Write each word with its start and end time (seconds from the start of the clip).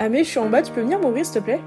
Ah 0.00 0.08
je 0.12 0.22
suis 0.24 0.40
en 0.40 0.48
bas, 0.48 0.60
tu 0.60 0.72
peux 0.72 0.80
venir 0.80 0.98
m'ouvrir 0.98 1.24
s'il 1.24 1.40
te 1.40 1.44
plaît? 1.44 1.60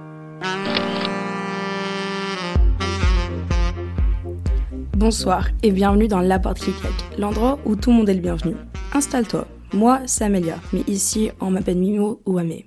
Bonsoir 4.98 5.48
et 5.64 5.72
bienvenue 5.72 6.10
dans 6.10 6.20
La 6.20 6.38
Porte 6.38 6.60
qui 6.60 6.72
l'endroit 7.18 7.58
où 7.66 7.78
tout 7.78 7.90
le 7.92 7.98
monde 7.98 8.10
est 8.10 8.16
le 8.16 8.20
bienvenu. 8.20 8.56
Installe-toi, 8.94 9.48
moi 9.74 10.02
c'est 10.08 10.26
Amélia, 10.26 10.56
mais 10.74 10.82
ici 10.88 11.32
on 11.40 11.52
m'appelle 11.52 11.78
Mimo 11.78 12.22
ou 12.26 12.38
Amé. 12.38 12.66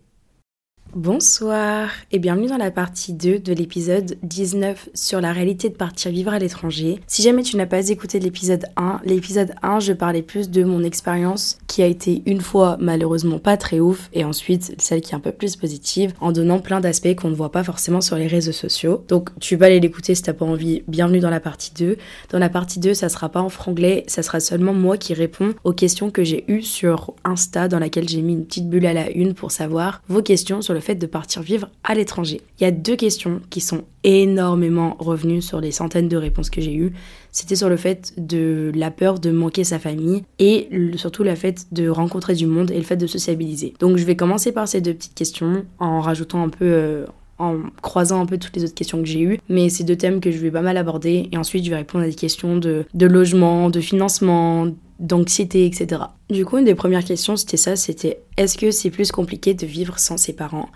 Bonsoir 0.97 1.89
et 2.11 2.19
bienvenue 2.19 2.49
dans 2.49 2.57
la 2.57 2.73
partie 2.73 3.13
2 3.13 3.39
de 3.39 3.53
l'épisode 3.53 4.19
19 4.25 4.89
sur 4.93 5.21
la 5.21 5.33
réalité 5.33 5.69
de 5.69 5.77
partir 5.77 6.11
vivre 6.11 6.33
à 6.33 6.41
l'étranger. 6.41 6.99
Si 7.07 7.23
jamais 7.23 7.45
tu 7.45 7.57
n'as 7.57 7.67
pas 7.67 7.91
écouté 7.91 8.19
l'épisode 8.19 8.65
1, 8.77 9.03
l'épisode 9.05 9.55
1 9.63 9.79
je 9.79 9.93
parlais 9.93 10.23
plus 10.23 10.51
de 10.51 10.65
mon 10.65 10.83
expérience 10.83 11.59
qui 11.69 11.85
a 11.85 11.87
été 11.87 12.25
une 12.27 12.41
fois 12.41 12.77
malheureusement 12.81 13.39
pas 13.39 13.57
très 13.57 13.79
ouf 13.79 14.11
et 14.13 14.25
ensuite 14.25 14.75
celle 14.79 15.01
qui 15.01 15.13
est 15.13 15.15
un 15.15 15.21
peu 15.21 15.31
plus 15.31 15.55
positive 15.55 16.13
en 16.21 16.33
donnant 16.33 16.59
plein 16.59 16.81
d'aspects 16.81 17.15
qu'on 17.15 17.31
ne 17.31 17.37
voit 17.37 17.53
pas 17.53 17.63
forcément 17.63 18.01
sur 18.01 18.17
les 18.17 18.27
réseaux 18.27 18.51
sociaux. 18.51 19.05
Donc 19.07 19.31
tu 19.39 19.55
vas 19.55 19.67
aller 19.67 19.79
l'écouter 19.79 20.17
si 20.17 20.25
t'as 20.25 20.33
pas 20.33 20.45
envie, 20.45 20.83
bienvenue 20.89 21.21
dans 21.21 21.31
la 21.31 21.41
partie 21.41 21.71
2. 21.73 21.99
Dans 22.31 22.39
la 22.41 22.49
partie 22.49 22.81
2 22.81 22.95
ça 22.95 23.09
sera 23.09 23.29
pas 23.29 23.43
en 23.43 23.49
franglais, 23.49 24.03
ça 24.09 24.25
sera 24.25 24.41
seulement 24.41 24.75
moi 24.75 24.97
qui 24.97 25.15
réponds 25.15 25.55
aux 25.63 25.73
questions 25.73 26.11
que 26.11 26.25
j'ai 26.25 26.51
eues 26.51 26.63
sur 26.63 27.15
Insta 27.23 27.69
dans 27.69 27.79
laquelle 27.79 28.09
j'ai 28.09 28.23
mis 28.23 28.33
une 28.33 28.45
petite 28.45 28.69
bulle 28.69 28.87
à 28.87 28.93
la 28.93 29.09
une 29.13 29.35
pour 29.35 29.53
savoir 29.53 30.03
vos 30.09 30.21
questions 30.21 30.63
sur 30.63 30.75
le 30.75 30.80
fait 30.81 30.95
de 30.95 31.07
partir 31.07 31.43
vivre 31.43 31.71
à 31.85 31.95
l'étranger. 31.95 32.41
Il 32.59 32.65
y 32.65 32.67
a 32.67 32.71
deux 32.71 32.97
questions 32.97 33.41
qui 33.51 33.61
sont 33.61 33.85
énormément 34.05 34.97
revenues 34.99 35.43
sur 35.43 35.61
les 35.61 35.71
centaines 35.71 36.09
de 36.09 36.17
réponses 36.17 36.51
que 36.51 36.61
j'ai 36.61 36.75
eues. 36.75 36.93
C'était 37.33 37.57
sur 37.57 37.69
le 37.69 37.77
fait 37.77 38.13
de 38.17 38.73
la 38.75 38.91
peur 38.91 39.19
de 39.19 39.31
manquer 39.31 39.65
sa 39.65 39.79
famille 39.79 40.23
et 40.39 40.69
surtout 40.97 41.23
le 41.23 41.35
fait 41.35 41.67
de 41.73 41.89
rencontrer 41.89 42.35
du 42.35 42.47
monde 42.47 42.71
et 42.71 42.79
le 42.79 42.85
fait 42.85 42.97
de 42.97 43.07
sociabiliser. 43.07 43.75
Donc 43.79 43.97
je 43.97 44.05
vais 44.05 44.17
commencer 44.17 44.53
par 44.53 44.69
ces 44.69 44.81
deux 44.81 44.95
petites 44.95 45.15
questions 45.15 45.65
en 45.79 46.01
rajoutant 46.01 46.43
un 46.43 46.49
peu... 46.49 46.67
Euh, 46.67 47.07
en 47.41 47.57
croisant 47.81 48.21
un 48.21 48.27
peu 48.27 48.37
toutes 48.37 48.55
les 48.55 48.65
autres 48.65 48.75
questions 48.75 48.99
que 48.99 49.09
j'ai 49.09 49.23
eues. 49.23 49.39
Mais 49.49 49.71
c'est 49.71 49.83
deux 49.83 49.97
thèmes 49.97 50.21
que 50.21 50.31
je 50.31 50.37
vais 50.37 50.51
pas 50.51 50.61
mal 50.61 50.77
aborder. 50.77 51.29
Et 51.33 51.39
ensuite, 51.39 51.65
je 51.65 51.71
vais 51.71 51.77
répondre 51.77 52.05
à 52.05 52.07
des 52.07 52.15
questions 52.15 52.59
de, 52.59 52.85
de 52.93 53.07
logement, 53.07 53.71
de 53.71 53.81
financement, 53.81 54.69
d'anxiété, 55.01 55.67
etc. 55.67 56.03
Du 56.29 56.45
coup, 56.45 56.59
une 56.59 56.65
des 56.65 56.75
premières 56.75 57.05
questions, 57.05 57.37
c'était 57.37 57.57
ça, 57.57 57.75
c'était 57.75 58.21
est-ce 58.37 58.57
que 58.57 58.71
c'est 58.71 58.91
plus 58.91 59.11
compliqué 59.11 59.55
de 59.55 59.67
vivre 59.67 59.99
sans 59.99 60.17
ses 60.17 60.33
parents? 60.33 60.69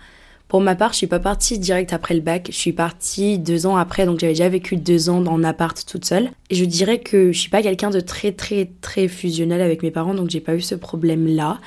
Pour 0.47 0.61
ma 0.61 0.75
part, 0.75 0.91
je 0.93 0.97
suis 0.97 1.07
pas 1.07 1.19
partie 1.19 1.57
direct 1.57 1.91
après 1.91 2.13
le 2.13 2.21
bac, 2.21 2.47
je 2.51 2.55
suis 2.55 2.71
partie 2.71 3.39
deux 3.39 3.65
ans 3.65 3.77
après, 3.77 4.05
donc 4.05 4.19
j'avais 4.19 4.33
déjà 4.33 4.47
vécu 4.47 4.77
deux 4.77 5.09
ans 5.09 5.21
dans 5.21 5.43
appart 5.43 5.85
toute 5.85 6.05
seule. 6.05 6.29
Et 6.51 6.55
je 6.55 6.65
dirais 6.65 6.99
que 6.99 7.31
je 7.31 7.39
suis 7.39 7.49
pas 7.49 7.63
quelqu'un 7.63 7.89
de 7.89 7.99
très 7.99 8.31
très 8.31 8.69
très 8.81 9.07
fusionnel 9.07 9.61
avec 9.61 9.81
mes 9.81 9.89
parents, 9.89 10.13
donc 10.13 10.29
j'ai 10.29 10.41
pas 10.41 10.55
eu 10.55 10.61
ce 10.61 10.75
problème-là. 10.75 11.59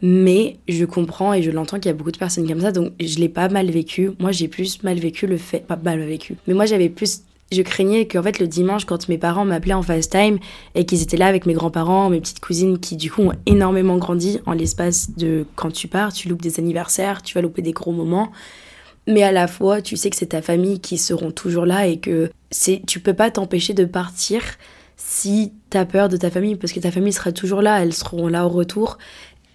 Mais 0.00 0.56
je 0.66 0.84
comprends 0.84 1.32
et 1.32 1.42
je 1.42 1.50
l'entends 1.50 1.76
qu'il 1.76 1.86
y 1.86 1.90
a 1.90 1.96
beaucoup 1.96 2.10
de 2.10 2.18
personnes 2.18 2.48
comme 2.48 2.60
ça, 2.60 2.72
donc 2.72 2.92
je 2.98 3.18
l'ai 3.18 3.28
pas 3.28 3.48
mal 3.48 3.70
vécu. 3.70 4.10
Moi, 4.18 4.32
j'ai 4.32 4.48
plus 4.48 4.82
mal 4.82 4.98
vécu 4.98 5.26
le 5.26 5.36
fait, 5.36 5.60
pas 5.60 5.76
mal 5.76 6.00
vécu. 6.00 6.36
Mais 6.48 6.54
moi, 6.54 6.66
j'avais 6.66 6.88
plus 6.88 7.22
je 7.52 7.62
craignais 7.62 8.06
qu'en 8.06 8.22
fait 8.22 8.38
le 8.38 8.46
dimanche 8.46 8.84
quand 8.84 9.08
mes 9.08 9.18
parents 9.18 9.44
m'appelaient 9.44 9.74
en 9.74 9.82
FaceTime 9.82 10.38
et 10.74 10.84
qu'ils 10.84 11.02
étaient 11.02 11.16
là 11.16 11.26
avec 11.26 11.46
mes 11.46 11.54
grands-parents, 11.54 12.10
mes 12.10 12.20
petites 12.20 12.40
cousines 12.40 12.78
qui 12.78 12.96
du 12.96 13.10
coup 13.10 13.22
ont 13.22 13.32
énormément 13.46 13.96
grandi 13.96 14.40
en 14.46 14.52
l'espace 14.52 15.10
de 15.16 15.46
quand 15.56 15.70
tu 15.70 15.88
pars, 15.88 16.12
tu 16.12 16.28
loupes 16.28 16.42
des 16.42 16.58
anniversaires, 16.58 17.22
tu 17.22 17.34
vas 17.34 17.42
louper 17.42 17.62
des 17.62 17.72
gros 17.72 17.92
moments. 17.92 18.32
Mais 19.08 19.22
à 19.22 19.32
la 19.32 19.48
fois, 19.48 19.82
tu 19.82 19.96
sais 19.96 20.10
que 20.10 20.16
c'est 20.16 20.26
ta 20.26 20.42
famille 20.42 20.80
qui 20.80 20.96
seront 20.96 21.32
toujours 21.32 21.66
là 21.66 21.86
et 21.86 21.98
que 21.98 22.30
c'est 22.50 22.82
tu 22.86 23.00
peux 23.00 23.14
pas 23.14 23.30
t'empêcher 23.30 23.74
de 23.74 23.84
partir 23.84 24.42
si 24.96 25.52
tu 25.70 25.76
as 25.76 25.84
peur 25.84 26.08
de 26.08 26.16
ta 26.16 26.30
famille 26.30 26.54
parce 26.54 26.72
que 26.72 26.78
ta 26.78 26.92
famille 26.92 27.12
sera 27.12 27.32
toujours 27.32 27.62
là, 27.62 27.82
elles 27.82 27.94
seront 27.94 28.28
là 28.28 28.46
au 28.46 28.48
retour 28.48 28.98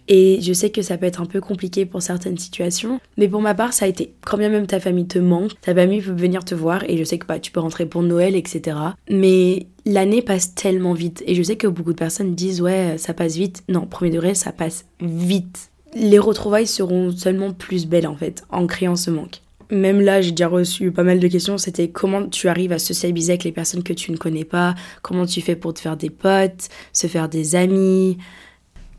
et 0.08 0.40
je 0.42 0.54
sais 0.54 0.70
que 0.70 0.82
ça 0.82 0.98
peut 0.98 1.06
être 1.06 1.22
un 1.22 1.26
peu 1.26 1.42
compliqué 1.42 1.86
pour 1.86 2.02
certaines 2.02 2.38
situations. 2.38 3.00
Mais 3.18 3.28
pour 3.28 3.42
ma 3.42 3.54
part, 3.54 3.74
ça 3.74 3.86
a 3.86 3.88
été. 3.88 4.14
Quand 4.26 4.38
bien 4.38 4.50
même 4.50 4.68
ta 4.68 4.80
famille 4.80 5.08
te 5.08 5.20
manque, 5.20 5.60
ta 5.62 5.76
famille 5.76 6.02
peut 6.02 6.12
venir 6.12 6.46
te 6.46 6.56
voir. 6.56 6.84
Et 6.90 6.98
je 6.98 7.04
sais 7.04 7.18
que 7.18 7.26
bah, 7.26 7.40
tu 7.40 7.52
peux 7.52 7.60
rentrer 7.60 7.86
pour 7.86 8.04
Noël, 8.04 8.36
etc. 8.36 8.78
Mais 9.10 9.68
l'année 9.86 10.22
passe 10.22 10.56
tellement 10.56 10.94
vite. 10.94 11.24
Et 11.28 11.36
je 11.36 11.44
sais 11.44 11.58
que 11.58 11.68
beaucoup 11.68 11.92
de 11.92 11.98
personnes 11.98 12.36
disent 12.36 12.62
ouais, 12.62 12.98
ça 12.98 13.14
passe 13.14 13.36
vite. 13.36 13.64
Non, 13.68 13.86
premier 13.86 14.12
degré, 14.12 14.34
ça 14.34 14.52
passe 14.52 14.86
vite. 15.02 15.72
Les 15.94 16.20
retrouvailles 16.20 16.68
seront 16.68 17.12
seulement 17.12 17.52
plus 17.52 17.86
belles 17.86 18.08
en 18.08 18.16
fait, 18.16 18.44
en 18.50 18.68
créant 18.68 18.96
ce 18.96 19.12
manque. 19.12 19.42
Même 19.70 20.00
là, 20.00 20.22
j'ai 20.22 20.32
déjà 20.32 20.48
reçu 20.48 20.92
pas 20.92 21.04
mal 21.04 21.20
de 21.20 21.28
questions. 21.28 21.58
C'était 21.58 21.90
comment 21.90 22.26
tu 22.28 22.48
arrives 22.48 22.72
à 22.72 22.80
socialiser 22.80 23.34
avec 23.34 23.44
les 23.44 23.52
personnes 23.52 23.84
que 23.84 23.94
tu 23.94 24.14
ne 24.14 24.18
connais 24.18 24.46
pas, 24.46 24.76
comment 25.02 25.26
tu 25.26 25.42
fais 25.42 25.58
pour 25.58 25.74
te 25.74 25.82
faire 25.82 25.98
des 25.98 26.10
potes, 26.10 26.70
se 26.94 27.08
faire 27.08 27.28
des 27.28 27.56
amis, 27.56 28.18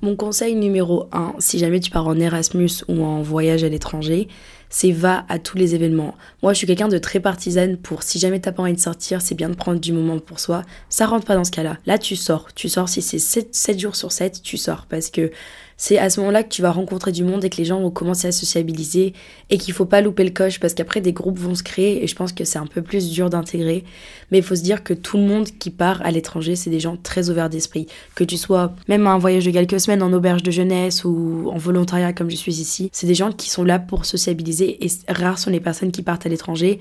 mon 0.01 0.17
conseil 0.17 0.55
numéro 0.55 1.09
1, 1.13 1.35
si 1.39 1.59
jamais 1.59 1.81
tu 1.81 1.91
pars 1.91 2.07
en 2.07 2.19
Erasmus 2.19 2.85
ou 2.89 3.05
en 3.05 3.23
voyage 3.23 3.65
à 3.65 3.69
l'étranger, 3.69 4.29
c'est 4.71 4.93
va 4.93 5.25
à 5.29 5.39
tous 5.39 5.57
les 5.57 5.75
événements. 5.75 6.15
Moi, 6.43 6.53
je 6.53 6.59
suis 6.59 6.67
quelqu'un 6.67 6.89
de 6.89 6.99
très 6.99 7.21
partisane 7.21 7.77
pour 7.77 8.03
si 8.03 8.19
jamais 8.19 8.41
t'as 8.41 8.53
pas 8.53 8.63
envie 8.63 8.75
de 8.75 8.81
sortir, 8.81 9.23
c'est 9.23 9.35
bien 9.35 9.49
de 9.49 9.55
prendre 9.55 9.81
du 9.81 9.93
moment 9.93 10.19
pour 10.19 10.41
soi. 10.41 10.63
Ça 10.89 11.07
rentre 11.07 11.27
pas 11.27 11.35
dans 11.35 11.45
ce 11.45 11.51
cas-là. 11.51 11.79
Là, 11.87 11.99
tu 11.99 12.17
sors. 12.17 12.53
Tu 12.55 12.69
sors 12.69 12.89
si 12.89 13.03
c'est 13.03 13.19
7, 13.19 13.55
7 13.55 13.79
jours 13.79 13.97
sur 13.97 14.13
7, 14.13 14.43
tu 14.43 14.57
sors 14.57 14.87
parce 14.87 15.11
que 15.11 15.31
c'est 15.79 15.97
à 15.97 16.11
ce 16.11 16.19
moment-là 16.21 16.43
que 16.43 16.49
tu 16.49 16.61
vas 16.61 16.73
rencontrer 16.73 17.13
du 17.13 17.23
monde 17.23 17.45
et 17.45 17.51
que 17.51 17.57
les 17.57 17.65
gens 17.65 17.81
vont 17.81 17.93
commencer 17.93 18.27
à 18.27 18.33
sociabiliser 18.33 19.15
et 19.49 19.59
qu'il 19.59 19.73
faut 19.73 19.87
pas 19.87 20.01
louper 20.01 20.25
le 20.25 20.31
coche 20.31 20.59
parce 20.59 20.75
qu'après 20.75 21.01
des 21.01 21.13
groupes 21.13 21.39
vont 21.39 21.55
se 21.55 21.63
créer 21.63 22.03
et 22.03 22.09
je 22.09 22.17
pense 22.17 22.33
que 22.33 22.45
c'est 22.45 22.59
un 22.59 22.67
peu 22.67 22.83
plus 22.83 23.11
dur 23.11 23.31
d'intégrer. 23.31 23.85
Mais 24.31 24.39
il 24.39 24.45
faut 24.45 24.57
se 24.57 24.63
dire 24.63 24.83
que 24.83 24.93
tout 24.93 25.17
le 25.17 25.23
monde 25.23 25.47
qui 25.59 25.71
part 25.71 26.03
à 26.03 26.11
l'étranger, 26.11 26.57
c'est 26.57 26.69
des 26.69 26.81
gens 26.81 26.97
très 27.01 27.31
ouverts 27.31 27.49
d'esprit. 27.49 27.87
Que 28.17 28.25
tu 28.25 28.37
sois 28.37 28.75
même 28.89 29.07
à 29.07 29.11
un 29.11 29.19
voyage 29.19 29.45
de 29.45 29.53
quelques 29.53 29.79
semaines 29.79 30.03
en 30.03 30.13
auberge 30.13 30.43
de 30.43 30.51
jeunesse 30.51 31.05
ou 31.05 31.49
en 31.49 31.59
volontariat 31.59 32.13
comme 32.13 32.29
je 32.29 32.37
suis 32.37 32.61
ici, 32.61 32.91
c'est 32.93 33.07
des 33.07 33.15
gens 33.15 33.31
qui 33.31 33.49
sont 33.49 33.63
là 33.65 33.79
pour 33.79 34.05
sociabiliser 34.05 34.85
et 34.85 34.91
rares 35.09 35.39
sont 35.39 35.51
les 35.51 35.61
personnes 35.61 35.93
qui 35.93 36.03
partent 36.03 36.27
à 36.27 36.29
l'étranger 36.29 36.81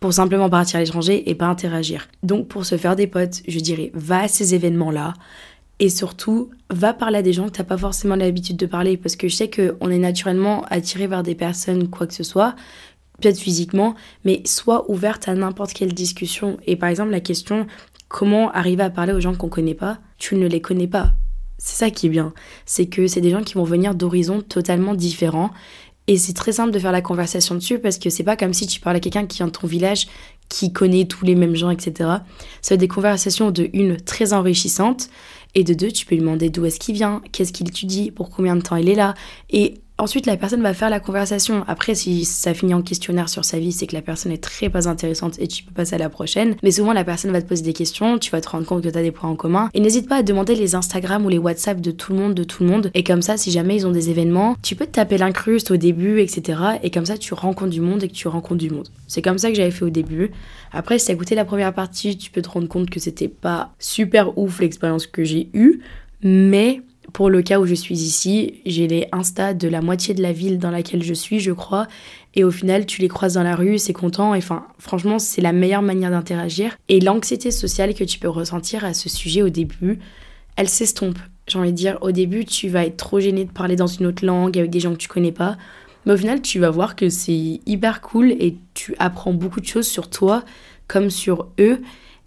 pour 0.00 0.14
simplement 0.14 0.48
partir 0.48 0.76
à 0.78 0.80
l'étranger 0.80 1.28
et 1.28 1.34
pas 1.34 1.46
interagir. 1.46 2.08
Donc 2.22 2.48
pour 2.48 2.64
se 2.64 2.78
faire 2.78 2.96
des 2.96 3.06
potes, 3.06 3.42
je 3.46 3.60
dirais 3.60 3.90
va 3.92 4.22
à 4.22 4.28
ces 4.28 4.54
événements-là, 4.54 5.12
et 5.80 5.88
surtout, 5.88 6.50
va 6.68 6.92
parler 6.92 7.18
à 7.18 7.22
des 7.22 7.32
gens 7.32 7.46
que 7.46 7.52
t'as 7.52 7.64
pas 7.64 7.78
forcément 7.78 8.14
l'habitude 8.14 8.58
de 8.58 8.66
parler. 8.66 8.98
Parce 8.98 9.16
que 9.16 9.28
je 9.28 9.34
sais 9.34 9.50
qu'on 9.50 9.90
est 9.90 9.98
naturellement 9.98 10.64
attiré 10.70 11.06
vers 11.06 11.22
des 11.22 11.34
personnes, 11.34 11.88
quoi 11.88 12.06
que 12.06 12.14
ce 12.14 12.22
soit, 12.22 12.54
peut-être 13.18 13.38
physiquement, 13.38 13.94
mais 14.24 14.42
sois 14.44 14.90
ouverte 14.90 15.26
à 15.26 15.34
n'importe 15.34 15.72
quelle 15.72 15.94
discussion. 15.94 16.58
Et 16.66 16.76
par 16.76 16.90
exemple, 16.90 17.10
la 17.10 17.20
question 17.20 17.66
comment 18.08 18.50
arriver 18.50 18.82
à 18.82 18.90
parler 18.90 19.12
aux 19.12 19.20
gens 19.20 19.34
qu'on 19.34 19.48
connaît 19.48 19.74
pas, 19.74 19.98
tu 20.18 20.34
ne 20.36 20.46
les 20.46 20.60
connais 20.60 20.88
pas. 20.88 21.12
C'est 21.58 21.76
ça 21.76 21.90
qui 21.90 22.06
est 22.06 22.10
bien. 22.10 22.34
C'est 22.66 22.86
que 22.86 23.06
c'est 23.06 23.20
des 23.20 23.30
gens 23.30 23.42
qui 23.42 23.54
vont 23.54 23.64
venir 23.64 23.94
d'horizons 23.94 24.42
totalement 24.42 24.94
différents. 24.94 25.50
Et 26.08 26.16
c'est 26.16 26.32
très 26.32 26.52
simple 26.52 26.72
de 26.72 26.78
faire 26.78 26.92
la 26.92 27.02
conversation 27.02 27.54
dessus 27.54 27.78
parce 27.78 27.98
que 27.98 28.10
c'est 28.10 28.24
pas 28.24 28.36
comme 28.36 28.52
si 28.52 28.66
tu 28.66 28.80
parlais 28.80 28.96
à 28.96 29.00
quelqu'un 29.00 29.26
qui 29.26 29.38
vient 29.38 29.46
de 29.46 29.52
ton 29.52 29.66
village, 29.66 30.08
qui 30.48 30.72
connaît 30.72 31.04
tous 31.04 31.24
les 31.24 31.36
mêmes 31.36 31.54
gens, 31.54 31.70
etc. 31.70 32.10
C'est 32.62 32.76
des 32.76 32.88
conversations 32.88 33.50
de 33.52 33.70
une 33.72 33.96
très 33.96 34.32
enrichissantes 34.32 35.08
et 35.54 35.64
de 35.64 35.74
deux, 35.74 35.90
tu 35.90 36.06
peux 36.06 36.14
lui 36.14 36.20
demander 36.20 36.50
d'où 36.50 36.64
est-ce 36.64 36.78
qu'il 36.78 36.94
vient, 36.94 37.22
qu'est-ce 37.32 37.52
qu'il 37.52 37.68
étudie, 37.68 38.10
pour 38.10 38.30
combien 38.30 38.56
de 38.56 38.60
temps 38.60 38.76
il 38.76 38.88
est 38.88 38.94
là. 38.94 39.14
Et 39.50 39.74
Ensuite, 40.00 40.24
la 40.24 40.38
personne 40.38 40.62
va 40.62 40.72
faire 40.72 40.88
la 40.88 40.98
conversation. 40.98 41.62
Après, 41.68 41.94
si 41.94 42.24
ça 42.24 42.54
finit 42.54 42.72
en 42.72 42.80
questionnaire 42.80 43.28
sur 43.28 43.44
sa 43.44 43.58
vie, 43.58 43.70
c'est 43.70 43.86
que 43.86 43.94
la 43.94 44.00
personne 44.00 44.32
est 44.32 44.42
très 44.42 44.70
pas 44.70 44.88
intéressante 44.88 45.38
et 45.38 45.46
tu 45.46 45.62
peux 45.62 45.74
passer 45.74 45.96
à 45.96 45.98
la 45.98 46.08
prochaine. 46.08 46.56
Mais 46.62 46.70
souvent, 46.70 46.94
la 46.94 47.04
personne 47.04 47.32
va 47.32 47.42
te 47.42 47.46
poser 47.46 47.62
des 47.62 47.74
questions, 47.74 48.18
tu 48.18 48.30
vas 48.30 48.40
te 48.40 48.48
rendre 48.48 48.64
compte 48.64 48.82
que 48.82 48.88
tu 48.88 48.96
as 48.96 49.02
des 49.02 49.10
points 49.10 49.28
en 49.28 49.36
commun. 49.36 49.68
Et 49.74 49.80
n'hésite 49.80 50.08
pas 50.08 50.16
à 50.16 50.22
demander 50.22 50.54
les 50.54 50.74
Instagram 50.74 51.26
ou 51.26 51.28
les 51.28 51.36
WhatsApp 51.36 51.82
de 51.82 51.90
tout 51.90 52.14
le 52.14 52.18
monde, 52.18 52.32
de 52.32 52.44
tout 52.44 52.64
le 52.64 52.70
monde. 52.70 52.90
Et 52.94 53.04
comme 53.04 53.20
ça, 53.20 53.36
si 53.36 53.50
jamais 53.50 53.76
ils 53.76 53.86
ont 53.86 53.90
des 53.90 54.08
événements, 54.08 54.56
tu 54.62 54.74
peux 54.74 54.86
te 54.86 54.92
taper 54.92 55.18
l'incruste 55.18 55.70
au 55.70 55.76
début, 55.76 56.20
etc. 56.20 56.58
Et 56.82 56.90
comme 56.90 57.04
ça, 57.04 57.18
tu 57.18 57.34
rencontres 57.34 57.70
du 57.70 57.82
monde 57.82 58.02
et 58.02 58.08
que 58.08 58.14
tu 58.14 58.26
rencontres 58.26 58.60
du 58.62 58.70
monde. 58.70 58.88
C'est 59.06 59.20
comme 59.20 59.36
ça 59.36 59.50
que 59.50 59.54
j'avais 59.54 59.70
fait 59.70 59.84
au 59.84 59.90
début. 59.90 60.30
Après, 60.72 60.98
si 60.98 61.08
t'as 61.08 61.14
goûté 61.14 61.34
la 61.34 61.44
première 61.44 61.74
partie, 61.74 62.16
tu 62.16 62.30
peux 62.30 62.40
te 62.40 62.48
rendre 62.48 62.68
compte 62.68 62.88
que 62.88 63.00
c'était 63.00 63.28
pas 63.28 63.74
super 63.78 64.38
ouf 64.38 64.60
l'expérience 64.60 65.06
que 65.06 65.24
j'ai 65.24 65.50
eue. 65.52 65.80
Mais 66.22 66.80
pour 67.12 67.30
le 67.30 67.42
cas 67.42 67.58
où 67.60 67.66
je 67.66 67.74
suis 67.74 67.96
ici, 67.96 68.60
j'ai 68.66 68.86
les 68.86 69.06
Insta 69.12 69.54
de 69.54 69.68
la 69.68 69.80
moitié 69.80 70.14
de 70.14 70.22
la 70.22 70.32
ville 70.32 70.58
dans 70.58 70.70
laquelle 70.70 71.02
je 71.02 71.14
suis, 71.14 71.40
je 71.40 71.52
crois. 71.52 71.86
Et 72.34 72.44
au 72.44 72.50
final, 72.50 72.86
tu 72.86 73.00
les 73.00 73.08
croises 73.08 73.34
dans 73.34 73.42
la 73.42 73.56
rue, 73.56 73.78
c'est 73.78 73.92
content. 73.92 74.34
Enfin, 74.34 74.66
franchement, 74.78 75.18
c'est 75.18 75.40
la 75.40 75.52
meilleure 75.52 75.82
manière 75.82 76.10
d'interagir. 76.10 76.76
Et 76.88 77.00
l'anxiété 77.00 77.50
sociale 77.50 77.94
que 77.94 78.04
tu 78.04 78.18
peux 78.18 78.28
ressentir 78.28 78.84
à 78.84 78.94
ce 78.94 79.08
sujet 79.08 79.42
au 79.42 79.48
début, 79.48 79.98
elle 80.56 80.68
s'estompe. 80.68 81.18
J'ai 81.46 81.58
envie 81.58 81.72
de 81.72 81.76
dire, 81.76 81.98
au 82.00 82.12
début, 82.12 82.44
tu 82.44 82.68
vas 82.68 82.84
être 82.84 82.96
trop 82.96 83.18
gêné 83.18 83.44
de 83.44 83.50
parler 83.50 83.76
dans 83.76 83.86
une 83.86 84.06
autre 84.06 84.24
langue 84.24 84.56
avec 84.58 84.70
des 84.70 84.80
gens 84.80 84.92
que 84.92 84.98
tu 84.98 85.08
connais 85.08 85.32
pas. 85.32 85.56
Mais 86.06 86.12
au 86.12 86.16
final, 86.16 86.40
tu 86.40 86.58
vas 86.58 86.70
voir 86.70 86.96
que 86.96 87.08
c'est 87.08 87.60
hyper 87.66 88.00
cool 88.00 88.32
et 88.32 88.56
tu 88.74 88.94
apprends 88.98 89.32
beaucoup 89.32 89.60
de 89.60 89.66
choses 89.66 89.86
sur 89.86 90.08
toi 90.08 90.44
comme 90.86 91.10
sur 91.10 91.48
eux 91.58 91.80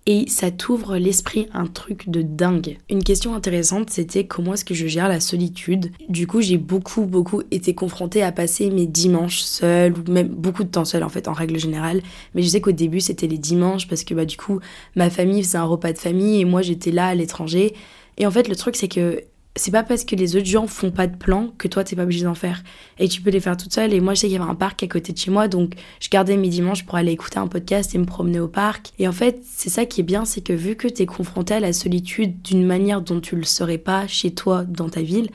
et 0.05 0.27
ça 0.27 0.51
t'ouvre 0.51 0.97
l'esprit 0.97 1.47
un 1.53 1.65
truc 1.65 2.09
de 2.09 2.21
dingue. 2.21 2.77
Une 2.89 3.03
question 3.03 3.35
intéressante, 3.35 3.89
c'était 3.89 4.25
comment 4.25 4.53
est-ce 4.53 4.65
que 4.65 4.73
je 4.73 4.87
gère 4.87 5.07
la 5.07 5.19
solitude? 5.19 5.91
Du 6.09 6.27
coup, 6.27 6.41
j'ai 6.41 6.57
beaucoup, 6.57 7.05
beaucoup 7.05 7.41
été 7.51 7.73
confrontée 7.73 8.21
à 8.21 8.31
passer 8.31 8.69
mes 8.69 8.85
dimanches 8.85 9.41
seuls, 9.41 9.93
ou 9.93 10.11
même 10.11 10.27
beaucoup 10.27 10.63
de 10.63 10.69
temps 10.69 10.85
seul 10.85 11.03
en 11.03 11.09
fait, 11.09 11.27
en 11.27 11.33
règle 11.33 11.57
générale. 11.57 12.01
Mais 12.35 12.41
je 12.41 12.49
sais 12.49 12.61
qu'au 12.61 12.71
début, 12.71 12.99
c'était 12.99 13.27
les 13.27 13.37
dimanches 13.37 13.87
parce 13.87 14.03
que 14.03 14.13
bah, 14.13 14.25
du 14.25 14.37
coup, 14.37 14.59
ma 14.95 15.09
famille 15.09 15.41
faisait 15.43 15.57
un 15.57 15.63
repas 15.63 15.93
de 15.93 15.97
famille 15.97 16.41
et 16.41 16.45
moi, 16.45 16.61
j'étais 16.61 16.91
là 16.91 17.07
à 17.07 17.15
l'étranger. 17.15 17.73
Et 18.17 18.27
en 18.27 18.31
fait, 18.31 18.47
le 18.47 18.55
truc, 18.55 18.75
c'est 18.75 18.87
que 18.87 19.21
c'est 19.55 19.71
pas 19.71 19.83
parce 19.83 20.03
que 20.03 20.15
les 20.15 20.35
autres 20.35 20.47
gens 20.47 20.65
font 20.65 20.89
pas 20.89 21.05
de 21.05 21.15
plans 21.15 21.53
que 21.59 21.67
toi 21.67 21.83
t'es 21.83 21.95
pas 21.95 22.03
obligé 22.03 22.23
d'en 22.23 22.33
faire. 22.33 22.63
Et 22.97 23.07
tu 23.07 23.21
peux 23.21 23.29
les 23.29 23.39
faire 23.39 23.55
toute 23.55 23.71
seule. 23.73 23.93
Et 23.93 23.99
moi, 23.99 24.15
je 24.15 24.21
sais 24.21 24.27
qu'il 24.27 24.37
y 24.37 24.41
avait 24.41 24.49
un 24.49 24.55
parc 24.55 24.81
à 24.81 24.87
côté 24.87 25.13
de 25.13 25.17
chez 25.17 25.29
moi, 25.29 25.47
donc 25.47 25.73
je 25.99 26.09
gardais 26.09 26.37
mes 26.37 26.49
dimanches 26.49 26.85
pour 26.85 26.95
aller 26.95 27.11
écouter 27.11 27.37
un 27.37 27.47
podcast 27.47 27.93
et 27.93 27.99
me 27.99 28.05
promener 28.05 28.39
au 28.39 28.47
parc. 28.47 28.91
Et 28.97 29.07
en 29.07 29.11
fait, 29.11 29.41
c'est 29.45 29.69
ça 29.69 29.85
qui 29.85 30.01
est 30.01 30.03
bien, 30.03 30.25
c'est 30.25 30.41
que 30.41 30.53
vu 30.53 30.75
que 30.75 30.87
t'es 30.87 31.05
confronté 31.05 31.53
à 31.53 31.59
la 31.59 31.71
solitude 31.71 32.41
d'une 32.41 32.65
manière 32.65 33.01
dont 33.01 33.19
tu 33.19 33.35
le 33.35 33.43
serais 33.43 33.77
pas 33.77 34.07
chez 34.07 34.33
toi 34.33 34.63
dans 34.63 34.89
ta 34.89 35.01
ville, 35.01 35.29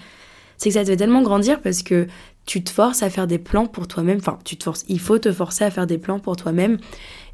c'est 0.57 0.71
que 0.71 0.75
ça 0.75 0.83
te 0.83 0.91
fait 0.91 0.97
tellement 0.97 1.23
grandir 1.23 1.61
parce 1.61 1.85
que 1.85 2.09
tu 2.45 2.65
te 2.65 2.71
forces 2.71 3.03
à 3.03 3.11
faire 3.11 3.27
des 3.27 3.39
plans 3.39 3.67
pour 3.67 3.87
toi-même. 3.87 4.19
Enfin, 4.19 4.39
tu 4.43 4.57
te 4.57 4.65
forces, 4.65 4.85
il 4.89 4.99
faut 4.99 5.19
te 5.19 5.31
forcer 5.31 5.65
à 5.65 5.71
faire 5.71 5.87
des 5.87 5.99
plans 5.99 6.19
pour 6.19 6.35
toi-même. 6.35 6.79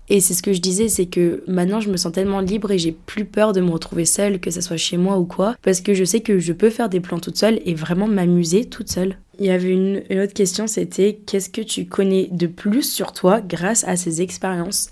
Et 0.09 0.21
c'est 0.21 0.35
ce 0.35 0.43
que 0.43 0.53
je 0.53 0.61
disais, 0.61 0.89
c'est 0.89 1.07
que 1.07 1.43
maintenant 1.47 1.81
je 1.81 1.91
me 1.91 1.97
sens 1.97 2.13
tellement 2.13 2.41
libre 2.41 2.71
et 2.71 2.79
j'ai 2.79 2.93
plus 2.93 3.25
peur 3.25 3.53
de 3.53 3.61
me 3.61 3.71
retrouver 3.71 4.05
seule, 4.05 4.39
que 4.39 4.51
ce 4.51 4.61
soit 4.61 4.77
chez 4.77 4.97
moi 4.97 5.19
ou 5.19 5.25
quoi, 5.25 5.57
parce 5.63 5.81
que 5.81 5.95
je 5.95 6.05
sais 6.05 6.21
que 6.21 6.39
je 6.39 6.53
peux 6.53 6.71
faire 6.71 6.89
des 6.89 7.01
plans 7.01 7.21
toute 7.21 7.39
seule 7.39 7.61
et 7.65 7.75
vraiment 7.75 8.07
m'amuser 8.07 8.67
toute 8.67 8.91
seule. 8.91 9.17
Il 9.41 9.47
y 9.47 9.51
avait 9.51 9.71
une, 9.71 10.03
autre 10.19 10.35
question, 10.35 10.67
c'était 10.67 11.19
qu'est-ce 11.27 11.49
que 11.49 11.63
tu 11.63 11.87
connais 11.87 12.29
de 12.31 12.47
plus 12.47 12.83
sur 12.83 13.13
toi 13.13 13.41
grâce 13.41 13.85
à 13.85 13.97
ces 13.97 14.21
expériences? 14.21 14.91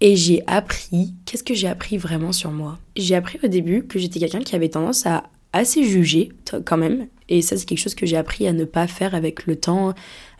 Et 0.00 0.16
j'ai 0.16 0.42
appris, 0.46 1.14
qu'est-ce 1.26 1.44
que 1.44 1.54
j'ai 1.54 1.68
appris 1.68 1.98
vraiment 1.98 2.32
sur 2.32 2.50
moi? 2.50 2.78
J'ai 2.96 3.16
appris 3.16 3.38
au 3.42 3.48
début 3.48 3.84
que 3.84 3.98
j'étais 3.98 4.20
quelqu'un 4.20 4.40
qui 4.40 4.54
avait 4.54 4.68
tendance 4.68 5.06
à 5.06 5.24
assez 5.52 5.84
juger 5.84 6.30
quand 6.64 6.76
même. 6.76 7.08
Et 7.28 7.42
ça, 7.42 7.56
c'est 7.56 7.66
quelque 7.66 7.80
chose 7.80 7.94
que 7.94 8.06
j'ai 8.06 8.16
appris 8.16 8.46
à 8.46 8.52
ne 8.52 8.64
pas 8.64 8.86
faire 8.86 9.14
avec 9.14 9.46
le 9.46 9.56
temps, 9.56 9.94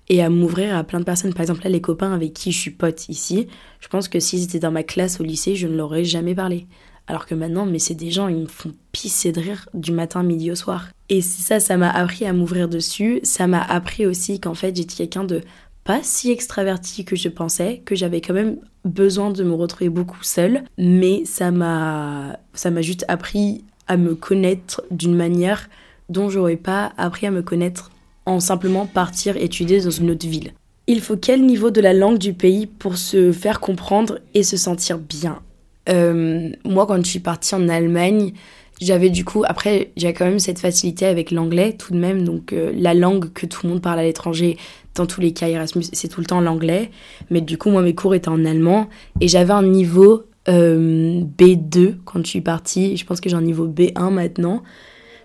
et 0.09 0.23
à 0.23 0.31
m'ouvrir 0.31 0.77
à 0.77 0.85
plein 0.85 1.01
de 1.01 1.05
personnes. 1.05 1.35
Par 1.35 1.43
exemple, 1.43 1.65
là, 1.65 1.71
les 1.71 1.81
copains 1.81 2.13
avec 2.13 2.33
qui 2.33 2.53
je 2.53 2.59
suis 2.59 2.71
pote 2.71 3.09
ici, 3.09 3.49
je 3.81 3.89
pense 3.89 4.09
que 4.09 4.21
s'ils 4.21 4.45
étaient 4.45 4.59
dans 4.59 4.71
ma 4.71 4.83
classe 4.83 5.21
au 5.21 5.25
lycée, 5.25 5.55
je 5.55 5.67
ne 5.67 5.77
leur 5.77 5.87
aurais 5.87 6.05
jamais 6.05 6.35
parlé. 6.35 6.67
Alors 7.07 7.25
que 7.25 7.35
maintenant, 7.35 7.65
mais 7.65 7.79
c'est 7.79 7.95
des 7.95 8.11
gens, 8.11 8.29
ils 8.29 8.37
me 8.37 8.47
font 8.47 8.75
pisser 8.93 9.33
de 9.33 9.41
rire 9.41 9.69
du 9.73 9.93
matin, 9.93 10.23
midi 10.23 10.51
au 10.51 10.55
soir. 10.55 10.89
Et 11.09 11.23
ça, 11.23 11.59
ça 11.59 11.77
m'a 11.79 11.91
appris 11.91 12.27
à 12.27 12.35
m'ouvrir 12.35 12.69
dessus. 12.69 13.21
Ça 13.23 13.47
m'a 13.47 13.63
appris 13.63 14.05
aussi 14.05 14.41
qu'en 14.41 14.55
fait, 14.55 14.77
j'étais 14.77 14.95
quelqu'un 14.95 15.25
de 15.25 15.41
pas 15.85 16.01
si 16.03 16.31
extraverti 16.31 17.07
que 17.07 17.17
je 17.17 17.31
pensais, 17.31 17.81
que 17.87 17.95
j'avais 17.95 18.21
quand 18.21 18.35
même 18.35 18.59
besoin 18.85 19.31
de 19.31 19.43
me 19.43 19.55
retrouver 19.55 19.89
beaucoup 19.89 20.23
seule. 20.23 20.65
Mais 20.77 21.25
ça 21.25 21.51
m'a, 21.51 22.39
ça 22.53 22.71
m'a 22.71 22.83
juste 22.83 23.07
appris 23.09 23.65
à 23.87 23.97
me 23.97 24.15
connaître 24.15 24.83
d'une 24.91 25.17
manière 25.17 25.71
dont 26.11 26.29
j'aurais 26.29 26.57
pas 26.57 26.93
appris 26.99 27.27
à 27.27 27.31
me 27.31 27.43
connaître 27.43 27.91
en 28.29 28.41
simplement 28.41 28.87
partir 28.87 29.37
étudier 29.37 29.81
dans 29.81 29.91
une 29.91 30.11
autre 30.11 30.27
ville. 30.27 30.53
Il 30.87 31.01
faut 31.01 31.17
quel 31.17 31.45
niveau 31.45 31.71
de 31.71 31.81
la 31.81 31.93
langue 31.93 32.19
du 32.19 32.33
pays 32.33 32.67
pour 32.67 32.97
se 32.97 33.33
faire 33.33 33.61
comprendre 33.61 34.21
et 34.35 34.43
se 34.43 34.57
sentir 34.57 34.99
bien? 34.99 35.41
Euh, 35.89 36.51
Moi, 36.65 36.87
quand 36.87 36.97
je 37.05 37.11
suis 37.11 37.21
partie 37.21 37.55
en 37.55 37.69
Allemagne, 37.69 38.33
j'avais 38.81 39.11
du 39.11 39.25
coup, 39.25 39.45
après, 39.47 39.91
j'ai 39.97 40.13
quand 40.13 40.25
même 40.25 40.39
cette 40.39 40.59
facilité 40.59 41.07
avec 41.07 41.31
l'anglais 41.31 41.73
tout 41.73 41.93
de 41.93 41.99
même, 41.99 42.25
donc 42.25 42.53
euh, 42.53 42.73
la 42.75 42.95
langue 42.95 43.33
que 43.33 43.47
tout 43.47 43.61
le 43.65 43.71
monde 43.71 43.83
parle 43.83 43.99
à 43.99 44.03
l'étranger, 44.03 44.57
dans 44.95 45.07
tous 45.07 45.21
les 45.21 45.33
cas 45.33 45.49
Erasmus, 45.49 45.85
c'est 45.93 46.09
tout 46.09 46.21
le 46.21 46.27
temps 46.27 46.41
l'anglais. 46.41 46.91
Mais 47.31 47.41
du 47.41 47.59
coup, 47.59 47.71
moi, 47.71 47.83
mes 47.83 47.95
cours 47.95 48.15
étaient 48.15 48.29
en 48.29 48.45
allemand 48.45 48.89
et 49.21 49.29
j'avais 49.29 49.53
un 49.53 49.63
niveau 49.63 50.25
euh, 50.49 51.23
B2 51.39 51.97
quand 52.05 52.25
je 52.25 52.29
suis 52.29 52.41
partie. 52.41 52.97
Je 52.97 53.05
pense 53.05 53.21
que 53.21 53.29
j'ai 53.29 53.37
un 53.37 53.43
niveau 53.43 53.67
B1 53.67 54.11
maintenant. 54.11 54.63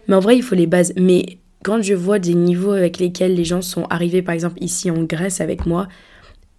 Mais 0.07 0.15
en 0.15 0.19
vrai, 0.19 0.35
il 0.35 0.44
faut 0.44 0.56
les 0.56 0.67
bases. 0.67 0.94
Mais 0.95 1.38
quand 1.63 1.81
je 1.81 1.94
vois 1.94 2.19
des 2.19 2.36
niveaux 2.36 2.71
avec 2.71 3.00
lesquels 3.00 3.36
les 3.36 3.45
gens 3.45 3.62
sont 3.62 3.86
arrivés, 3.89 4.21
par 4.21 4.36
exemple 4.36 4.57
ici 4.62 4.92
en 4.92 5.04
Grèce 5.04 5.42
avec 5.42 5.65
moi, 5.65 5.88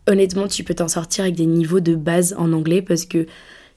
honnêtement, 0.07 0.49
tu 0.49 0.65
peux 0.65 0.75
t'en 0.75 0.89
sortir 0.89 1.25
avec 1.25 1.37
des 1.37 1.47
niveaux 1.47 1.81
de 1.81 1.95
base 1.95 2.35
en 2.39 2.53
anglais 2.53 2.83
parce 2.83 3.05
que 3.05 3.27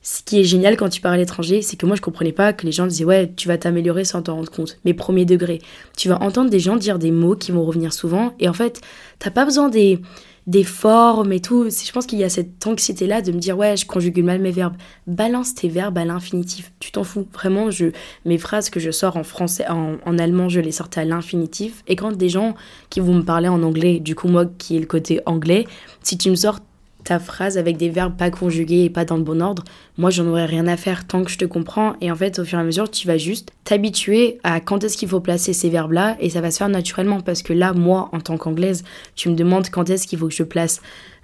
ce 0.02 0.22
qui 0.24 0.40
est 0.40 0.44
génial 0.44 0.78
quand 0.78 0.90
tu 0.90 1.02
parles 1.02 1.16
à 1.16 1.18
l'étranger, 1.18 1.62
c'est 1.62 1.76
que 1.76 1.86
moi 1.86 1.96
je 1.96 2.02
comprenais 2.02 2.32
pas 2.32 2.54
que 2.54 2.66
les 2.66 2.72
gens 2.72 2.88
disaient 2.88 3.04
ouais, 3.04 3.34
tu 3.36 3.48
vas 3.48 3.58
t'améliorer 3.58 4.06
sans 4.06 4.22
t'en 4.22 4.36
rendre 4.36 4.52
compte. 4.52 4.80
Mais 4.86 4.94
premier 4.94 5.26
degré, 5.26 5.60
tu 5.98 6.08
vas 6.08 6.22
entendre 6.22 6.50
des 6.50 6.60
gens 6.60 6.78
dire 6.78 7.00
des 7.00 7.12
mots 7.12 7.36
qui 7.36 7.52
vont 7.52 7.66
revenir 7.66 7.94
souvent 7.94 8.34
et 8.40 8.48
en 8.48 8.54
fait, 8.54 8.82
t'as 9.20 9.32
pas 9.32 9.44
besoin 9.44 9.70
des 9.70 10.00
des 10.48 10.64
formes 10.64 11.34
et 11.34 11.42
tout. 11.42 11.70
Je 11.70 11.92
pense 11.92 12.06
qu'il 12.06 12.20
y 12.20 12.24
a 12.24 12.30
cette 12.30 12.66
anxiété-là 12.66 13.22
de 13.22 13.32
me 13.34 13.40
dire, 13.40 13.58
ouais, 13.58 13.76
je 13.76 13.86
conjugue 13.86 14.24
mal 14.24 14.40
mes 14.40 14.52
verbes. 14.52 14.76
Balance 15.06 15.54
tes 15.54 15.68
verbes 15.68 15.98
à 15.98 16.06
l'infinitif. 16.06 16.72
Tu 16.80 16.92
t'en 16.92 17.04
fous. 17.04 17.28
Vraiment, 17.34 17.70
je, 17.70 17.88
mes 18.26 18.38
phrases 18.38 18.70
que 18.70 18.80
je 18.80 18.90
sors 18.90 19.18
en 19.18 19.24
français, 19.24 19.68
en, 19.68 19.98
en 20.06 20.18
allemand, 20.18 20.48
je 20.48 20.62
les 20.62 20.72
sortais 20.72 21.02
à 21.02 21.06
l'infinitif. 21.06 21.84
Et 21.88 21.98
quand 21.98 22.14
des 22.14 22.30
gens 22.30 22.56
qui 22.90 23.02
vont 23.02 23.14
me 23.14 23.24
parler 23.24 23.50
en 23.50 23.62
anglais, 23.62 24.00
du 24.00 24.16
coup, 24.16 24.30
moi 24.30 24.46
qui 24.58 24.78
ai 24.78 24.80
le 24.80 24.86
côté 24.86 25.20
anglais, 25.26 25.68
si 26.02 26.18
tu 26.18 26.30
me 26.30 26.36
sors 26.36 26.62
ta 27.08 27.20
phrase 27.20 27.58
avec 27.58 27.78
des 27.78 27.88
verbes 27.88 28.18
pas 28.18 28.30
conjugués 28.30 28.84
et 28.84 28.90
pas 28.90 29.06
dans 29.06 29.16
le 29.16 29.24
bon 29.24 29.42
ordre, 29.42 29.64
moi 29.98 30.10
j'en 30.10 30.28
aurais 30.28 30.46
rien 30.46 30.68
à 30.68 30.76
faire 30.76 31.08
tant 31.08 31.24
que 31.24 31.32
je 31.32 31.38
te 31.38 31.46
comprends. 31.46 31.94
Et 32.02 32.12
en 32.12 32.16
fait, 32.16 32.38
au 32.40 32.44
fur 32.44 32.60
et 32.60 32.62
à 32.62 32.66
mesure, 32.66 32.92
tu 32.92 33.08
vas 33.08 33.18
juste 33.18 33.54
t'habituer 33.64 34.40
à 34.44 34.60
quand 34.60 34.84
est-ce 34.84 34.98
qu'il 34.98 35.08
faut 35.08 35.22
placer 35.22 35.54
ces 35.54 35.70
verbes-là 35.70 36.18
et 36.20 36.30
ça 36.30 36.42
va 36.42 36.52
se 36.52 36.58
faire 36.58 36.68
naturellement 36.68 37.22
parce 37.22 37.44
que 37.44 37.54
là, 37.54 37.72
moi, 37.72 38.10
en 38.12 38.20
tant 38.20 38.38
qu'anglaise, 38.38 38.84
tu 39.16 39.30
me 39.30 39.36
demandes 39.36 39.70
quand 39.70 39.90
est-ce 39.90 40.06
qu'il 40.06 40.20
faut 40.20 40.28
que 40.28 40.34
je 40.34 40.44
place 40.44 40.82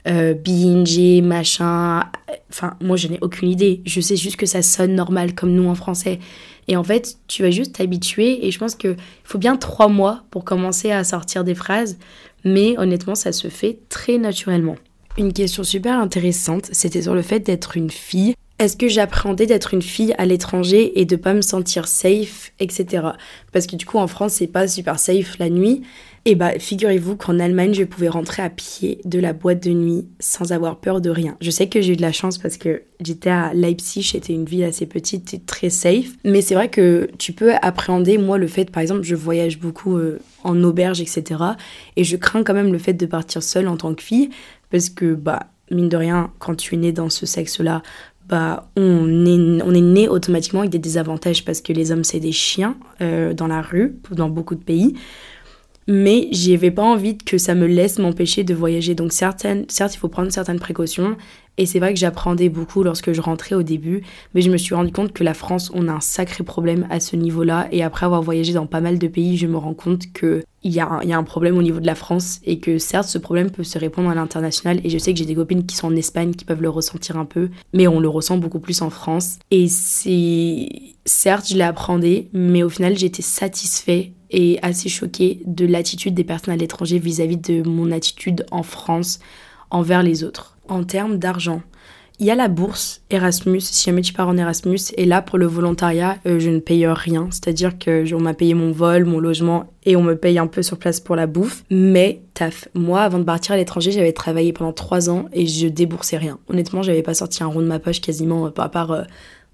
euh, 0.08 0.34
BNG, 0.34 1.22
machin. 1.22 2.04
Enfin, 2.50 2.76
moi 2.80 2.96
je 2.96 3.10
n'ai 3.10 3.20
aucune 3.20 3.50
idée. 3.50 3.82
Je 3.86 4.00
sais 4.00 4.16
juste 4.16 4.38
que 4.38 4.46
ça 4.46 4.62
sonne 4.62 4.96
normal 4.96 5.36
comme 5.36 5.52
nous 5.52 5.68
en 5.68 5.76
français. 5.76 6.20
Et 6.70 6.78
en 6.78 6.84
fait, 6.86 7.18
tu 7.28 7.42
vas 7.42 7.52
juste 7.52 7.76
t'habituer 7.76 8.48
et 8.48 8.52
je 8.52 8.58
pense 8.58 8.76
qu'il 8.76 8.96
faut 9.26 9.38
bien 9.38 9.58
trois 9.58 9.90
mois 9.90 10.24
pour 10.32 10.46
commencer 10.46 10.92
à 10.92 11.04
sortir 11.04 11.44
des 11.44 11.56
phrases. 11.56 11.98
Mais 12.46 12.78
honnêtement, 12.78 13.16
ça 13.16 13.34
se 13.34 13.50
fait 13.50 13.80
très 13.90 14.18
naturellement. 14.18 14.78
Une 15.15 15.31
question 15.31 15.63
super 15.63 16.00
intéressante, 16.00 16.69
c'était 16.71 17.04
sur 17.04 17.13
le 17.13 17.21
fait 17.21 17.39
d'être 17.39 17.77
une 17.77 17.92
fille. 17.92 18.33
Est-ce 18.63 18.77
que 18.77 18.88
j'appréhendais 18.88 19.45
d'être 19.45 19.74
une 19.74 19.81
fille 19.81 20.15
à 20.18 20.25
l'étranger 20.25 20.98
et 20.98 21.04
de 21.04 21.18
pas 21.18 21.33
me 21.33 21.42
sentir 21.42 21.86
safe, 21.86 22.54
etc. 22.62 23.07
Parce 23.51 23.68
que 23.68 23.75
du 23.75 23.86
coup 23.86 23.98
en 23.98 24.07
France 24.07 24.36
c'est 24.36 24.48
pas 24.48 24.69
super 24.69 25.00
safe 25.00 25.38
la 25.38 25.50
nuit. 25.50 25.81
Et 26.24 26.36
bah 26.36 26.57
figurez-vous 26.57 27.18
qu'en 27.18 27.39
Allemagne 27.42 27.74
je 27.74 27.83
pouvais 27.83 28.07
rentrer 28.07 28.42
à 28.42 28.50
pied 28.50 29.01
de 29.04 29.19
la 29.19 29.33
boîte 29.33 29.62
de 29.62 29.71
nuit 29.71 30.07
sans 30.21 30.54
avoir 30.54 30.80
peur 30.80 31.01
de 31.01 31.10
rien. 31.10 31.36
Je 31.42 31.51
sais 31.51 31.68
que 31.68 31.81
j'ai 31.81 31.92
eu 31.92 31.95
de 31.98 32.01
la 32.01 32.13
chance 32.13 32.38
parce 32.38 32.56
que 32.56 32.83
j'étais 33.04 33.30
à 33.30 33.54
Leipzig, 33.54 34.04
c'était 34.04 34.31
une 34.31 34.45
ville 34.45 34.63
assez 34.63 34.86
petite 34.86 35.33
et 35.33 35.39
très 35.39 35.69
safe. 35.69 36.12
Mais 36.24 36.39
c'est 36.39 36.56
vrai 36.56 36.69
que 36.69 37.10
tu 37.18 37.33
peux 37.33 37.56
appréhender, 37.62 38.18
moi 38.18 38.38
le 38.38 38.48
fait 38.48 38.71
par 38.71 38.81
exemple 38.81 39.04
je 39.04 39.15
voyage 39.15 39.60
beaucoup 39.60 39.98
euh, 39.98 40.19
en 40.45 40.63
auberge, 40.63 41.01
etc. 41.01 41.42
Et 41.98 42.06
je 42.06 42.15
crains 42.15 42.44
quand 42.45 42.54
même 42.54 42.71
le 42.71 42.80
fait 42.80 42.94
de 42.94 43.06
partir 43.06 43.44
seule 43.44 43.68
en 43.68 43.75
tant 43.75 43.94
que 43.94 44.01
fille 44.01 44.30
parce 44.71 44.89
que, 44.89 45.13
bah, 45.13 45.48
mine 45.71 45.89
de 45.89 45.98
rien, 45.98 46.31
quand 46.39 46.56
tu 46.56 46.75
es 46.75 46.77
né 46.77 46.92
dans 46.92 47.10
ce 47.10 47.25
sexe-là, 47.25 47.81
bah, 48.30 48.70
on 48.75 49.25
est, 49.25 49.62
on 49.64 49.74
est 49.74 49.81
né 49.81 50.08
automatiquement 50.08 50.62
avec 50.62 50.72
des 50.72 50.80
désavantages 50.80 51.44
parce 51.44 51.62
que 51.62 51.74
les 51.74 51.92
hommes, 51.92 52.04
c'est 52.04 52.20
des 52.20 52.31
chiens 52.31 52.78
euh, 53.02 53.34
dans 53.34 53.48
la 53.48 53.62
rue, 53.62 53.98
dans 54.12 54.30
beaucoup 54.30 54.56
de 54.56 54.64
pays. 54.64 54.96
Mais 55.88 56.30
j'avais 56.31 56.72
pas 56.72 56.84
envie 56.84 57.18
que 57.18 57.38
ça 57.38 57.56
me 57.56 57.68
laisse 57.68 58.00
m'empêcher 58.00 58.46
de 58.46 58.54
voyager. 58.54 58.96
Donc, 58.96 59.12
certaines, 59.12 59.66
certes, 59.68 59.96
il 59.96 59.98
faut 59.98 60.08
prendre 60.08 60.32
certaines 60.32 60.60
précautions. 60.60 61.18
Et 61.57 61.65
c'est 61.67 61.79
vrai 61.79 61.93
que 61.93 62.00
j'appréhendais 62.00 62.50
beaucoup 62.50 62.81
lorsque 62.81 63.13
je 63.13 63.22
rentrais 63.22 63.53
au 63.55 63.62
début, 63.62 64.03
mais 64.33 64.41
je 64.41 64.50
me 64.50 64.57
suis 64.57 64.74
rendu 64.74 64.91
compte 64.91 65.13
que 65.13 65.24
la 65.24 65.36
France, 65.36 65.72
on 65.74 65.88
a 65.88 65.91
un 65.91 66.00
sacré 66.00 66.43
problème 66.43 66.88
à 66.89 67.00
ce 67.00 67.15
niveau-là. 67.15 67.67
Et 67.72 67.83
après 67.83 68.05
avoir 68.05 68.24
voyagé 68.24 68.53
dans 68.53 68.65
pas 68.65 68.81
mal 68.81 68.98
de 68.98 69.07
pays, 69.07 69.38
je 69.38 69.45
me 69.45 69.57
rends 69.57 69.75
compte 69.75 70.12
qu'il 70.13 70.43
y, 70.63 70.79
a, 70.79 71.00
y 71.03 71.13
a 71.13 71.17
un 71.17 71.24
problème 71.24 71.57
au 71.57 71.62
niveau 71.62 71.79
de 71.79 71.86
la 71.86 71.93
France 71.93 72.39
et 72.43 72.57
que 72.57 72.79
certes, 72.79 73.07
ce 73.07 73.19
problème 73.19 73.51
peut 73.51 73.63
se 73.63 73.77
répondre 73.77 74.10
à 74.10 74.15
l'international. 74.15 74.81
Et 74.83 74.89
je 74.89 74.98
sais 74.98 75.13
que 75.13 75.19
j'ai 75.19 75.25
des 75.25 75.36
copines 75.36 75.65
qui 75.65 75.75
sont 75.75 75.88
en 75.88 75.95
Espagne 75.95 76.33
qui 76.33 76.43
peuvent 76.43 76.62
le 76.62 76.69
ressentir 76.69 77.17
un 77.17 77.25
peu, 77.25 77.50
mais 77.72 77.88
on 77.88 78.00
le 78.00 78.10
ressent 78.10 78.38
beaucoup 78.38 78.60
plus 78.60 78.81
en 78.81 78.89
France. 78.89 79.38
Et 79.51 79.67
c'est. 79.67 80.69
Certes, 81.05 81.50
je 81.50 81.57
l'ai 81.57 82.29
mais 82.31 82.63
au 82.63 82.69
final, 82.69 82.98
j'étais 82.98 83.22
satisfait 83.22 84.13
et 84.31 84.57
assez 84.62 84.88
choquée 84.88 85.41
de 85.45 85.65
l'attitude 85.65 86.13
des 86.13 86.24
personnes 86.24 86.53
à 86.53 86.57
l'étranger 86.57 86.98
vis-à-vis 86.98 87.38
de 87.38 87.67
mon 87.67 87.91
attitude 87.91 88.45
en 88.51 88.63
France 88.63 89.19
envers 89.69 90.01
les 90.01 90.24
autres 90.24 90.52
en 90.67 90.84
termes 90.84 91.17
d'argent. 91.17 91.62
Il 92.20 92.27
y 92.27 92.32
a 92.32 92.36
la 92.36 92.48
bourse 92.48 93.01
Erasmus, 93.10 93.62
si 93.62 93.86
jamais 93.86 94.01
tu 94.01 94.13
pars 94.13 94.27
en 94.27 94.38
Erasmus, 94.38 94.79
et 94.98 95.05
là 95.05 95.24
pour 95.24 95.39
le 95.39 95.48
volontariat, 95.48 96.20
euh, 96.27 96.39
je 96.39 96.51
ne 96.51 96.60
paye 96.60 96.86
rien, 96.86 97.27
c'est-à-dire 97.32 97.79
que 97.79 98.13
on 98.13 98.20
m'a 98.20 98.36
payé 98.36 98.53
mon 98.53 98.72
vol, 98.72 99.05
mon 99.05 99.20
logement, 99.20 99.74
et 99.84 99.96
on 99.96 100.03
me 100.03 100.15
paye 100.15 100.38
un 100.38 100.46
peu 100.46 100.62
sur 100.62 100.77
place 100.77 101.00
pour 101.00 101.15
la 101.15 101.25
bouffe. 101.25 101.63
Mais 101.72 102.22
taf, 102.36 102.67
moi 102.75 103.01
avant 103.01 103.17
de 103.17 103.24
partir 103.24 103.53
à 103.53 103.58
l'étranger, 103.58 103.91
j'avais 103.91 104.13
travaillé 104.13 104.53
pendant 104.53 104.74
trois 104.74 105.10
ans 105.10 105.25
et 105.34 105.48
je 105.48 105.67
déboursais 105.67 106.17
rien. 106.17 106.38
Honnêtement, 106.48 106.84
j'avais 106.84 107.01
pas 107.01 107.15
sorti 107.15 107.43
un 107.43 107.48
rond 107.48 107.62
de 107.62 107.67
ma 107.67 107.79
poche 107.79 108.00
quasiment, 108.00 108.46
à 108.46 108.70
part 108.70 108.91
euh, 108.91 109.03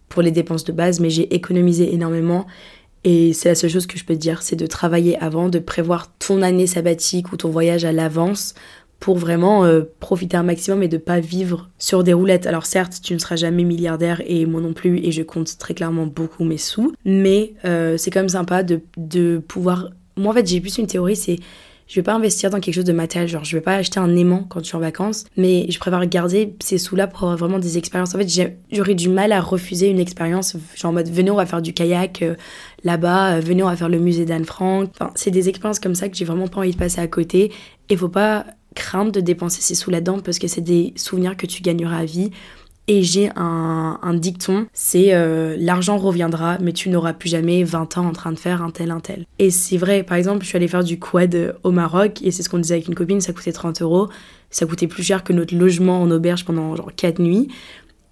pour 0.09 0.21
les 0.21 0.31
dépenses 0.31 0.65
de 0.65 0.73
base, 0.73 0.99
mais 0.99 1.09
j'ai 1.09 1.33
économisé 1.33 1.93
énormément. 1.93 2.45
Et 3.05 3.31
c'est 3.31 3.47
la 3.47 3.55
seule 3.55 3.69
chose 3.69 3.87
que 3.87 3.97
je 3.97 4.03
peux 4.03 4.15
te 4.15 4.19
dire, 4.19 4.41
c'est 4.41 4.57
de 4.57 4.65
travailler 4.65 5.17
avant, 5.19 5.47
de 5.47 5.59
prévoir 5.59 6.13
ton 6.17 6.41
année 6.41 6.67
sabbatique 6.67 7.31
ou 7.31 7.37
ton 7.37 7.49
voyage 7.49 7.85
à 7.85 7.93
l'avance 7.93 8.55
pour 8.99 9.17
vraiment 9.17 9.63
euh, 9.63 9.83
profiter 9.99 10.37
un 10.37 10.43
maximum 10.43 10.83
et 10.83 10.87
de 10.87 10.97
pas 10.97 11.19
vivre 11.19 11.69
sur 11.77 12.03
des 12.03 12.13
roulettes. 12.13 12.47
Alors 12.47 12.65
certes, 12.65 12.99
tu 13.01 13.13
ne 13.13 13.19
seras 13.19 13.35
jamais 13.35 13.63
milliardaire 13.63 14.21
et 14.25 14.45
moi 14.45 14.61
non 14.61 14.73
plus 14.73 14.99
et 14.99 15.11
je 15.11 15.23
compte 15.23 15.57
très 15.57 15.73
clairement 15.73 16.05
beaucoup 16.05 16.43
mes 16.43 16.57
sous, 16.57 16.93
mais 17.05 17.53
euh, 17.65 17.97
c'est 17.97 18.11
quand 18.11 18.19
même 18.19 18.29
sympa 18.29 18.63
de, 18.63 18.81
de 18.97 19.37
pouvoir... 19.37 19.89
Moi 20.17 20.31
en 20.31 20.33
fait 20.33 20.47
j'ai 20.47 20.59
plus 20.59 20.77
une 20.77 20.87
théorie, 20.87 21.15
c'est 21.15 21.37
je 21.89 21.95
vais 21.95 22.03
pas 22.03 22.13
investir 22.13 22.51
dans 22.51 22.59
quelque 22.59 22.75
chose 22.75 22.85
de 22.85 22.93
matériel, 22.93 23.27
genre 23.27 23.43
je 23.43 23.57
vais 23.57 23.61
pas 23.61 23.73
acheter 23.73 23.99
un 23.99 24.15
aimant 24.15 24.45
quand 24.47 24.59
je 24.59 24.65
suis 24.65 24.75
en 24.75 24.79
vacances, 24.79 25.25
mais 25.37 25.65
je 25.69 25.79
préfère 25.79 26.05
garder 26.05 26.53
ces 26.61 26.77
sous-là 26.77 27.07
pour 27.07 27.23
avoir 27.23 27.37
vraiment 27.37 27.57
des 27.57 27.79
expériences. 27.79 28.13
En 28.13 28.19
fait, 28.19 28.27
j'aurais 28.71 28.93
du 28.93 29.09
mal 29.09 29.31
à 29.31 29.41
refuser 29.41 29.89
une 29.89 29.99
expérience, 29.99 30.55
genre 30.75 30.91
en 30.91 30.93
mode 30.93 31.09
venez, 31.09 31.31
on 31.31 31.35
va 31.35 31.47
faire 31.47 31.63
du 31.63 31.73
kayak 31.73 32.21
euh, 32.21 32.35
là-bas, 32.83 33.37
euh, 33.37 33.39
venez, 33.39 33.63
on 33.63 33.67
va 33.67 33.75
faire 33.75 33.89
le 33.89 33.97
musée 33.97 34.25
d'Anne 34.25 34.45
Frank. 34.45 34.91
Enfin, 34.93 35.11
c'est 35.15 35.31
des 35.31 35.49
expériences 35.49 35.79
comme 35.79 35.95
ça 35.95 36.09
que 36.09 36.15
j'ai 36.15 36.25
vraiment 36.25 36.47
pas 36.47 36.59
envie 36.59 36.73
de 36.73 36.77
passer 36.77 37.01
à 37.01 37.07
côté. 37.07 37.51
Et 37.89 37.97
faut 37.97 38.07
pas 38.07 38.45
craindre 38.75 39.11
de 39.11 39.19
dépenser 39.19 39.61
ces 39.61 39.75
sous 39.75 39.91
là-dedans 39.91 40.19
parce 40.19 40.39
que 40.39 40.47
c'est 40.47 40.61
des 40.61 40.93
souvenirs 40.95 41.37
que 41.37 41.45
tu 41.45 41.61
gagneras 41.61 41.97
à 41.97 42.05
vie. 42.05 42.31
Et 42.91 43.03
j'ai 43.03 43.29
un, 43.35 44.15
dicton, 44.15 44.65
c'est 44.73 45.13
euh, 45.13 45.55
l'argent 45.59 45.97
reviendra, 45.97 46.57
mais 46.59 46.73
tu 46.73 46.89
n'auras 46.89 47.13
plus 47.13 47.29
jamais 47.29 47.63
20 47.63 47.99
ans 47.99 48.07
en 48.07 48.13
train 48.13 48.31
de 48.31 48.39
faire 48.39 48.63
un 48.63 48.71
tel, 48.71 48.89
un 48.89 48.99
tel. 48.99 49.27
Et 49.37 49.51
c'est 49.51 49.77
vrai, 49.77 50.01
par 50.01 50.17
exemple, 50.17 50.41
je 50.41 50.47
suis 50.47 50.55
allée 50.55 50.67
faire 50.67 50.83
du 50.83 50.97
quad 50.97 51.55
au 51.61 51.69
Maroc, 51.69 52.23
et 52.23 52.31
c'est 52.31 52.41
ce 52.41 52.49
qu'on 52.49 52.57
disait 52.57 52.73
avec 52.73 52.87
une 52.87 52.95
copine, 52.95 53.21
ça 53.21 53.31
coûtait 53.31 53.51
30 53.51 53.83
euros. 53.83 54.09
Ça 54.49 54.65
coûtait 54.65 54.87
plus 54.87 55.03
cher 55.03 55.23
que 55.23 55.33
notre 55.33 55.55
logement 55.55 56.01
en 56.01 56.09
auberge 56.09 56.45
pendant 56.45 56.75
genre 56.75 56.89
4 56.95 57.19
nuits. 57.19 57.49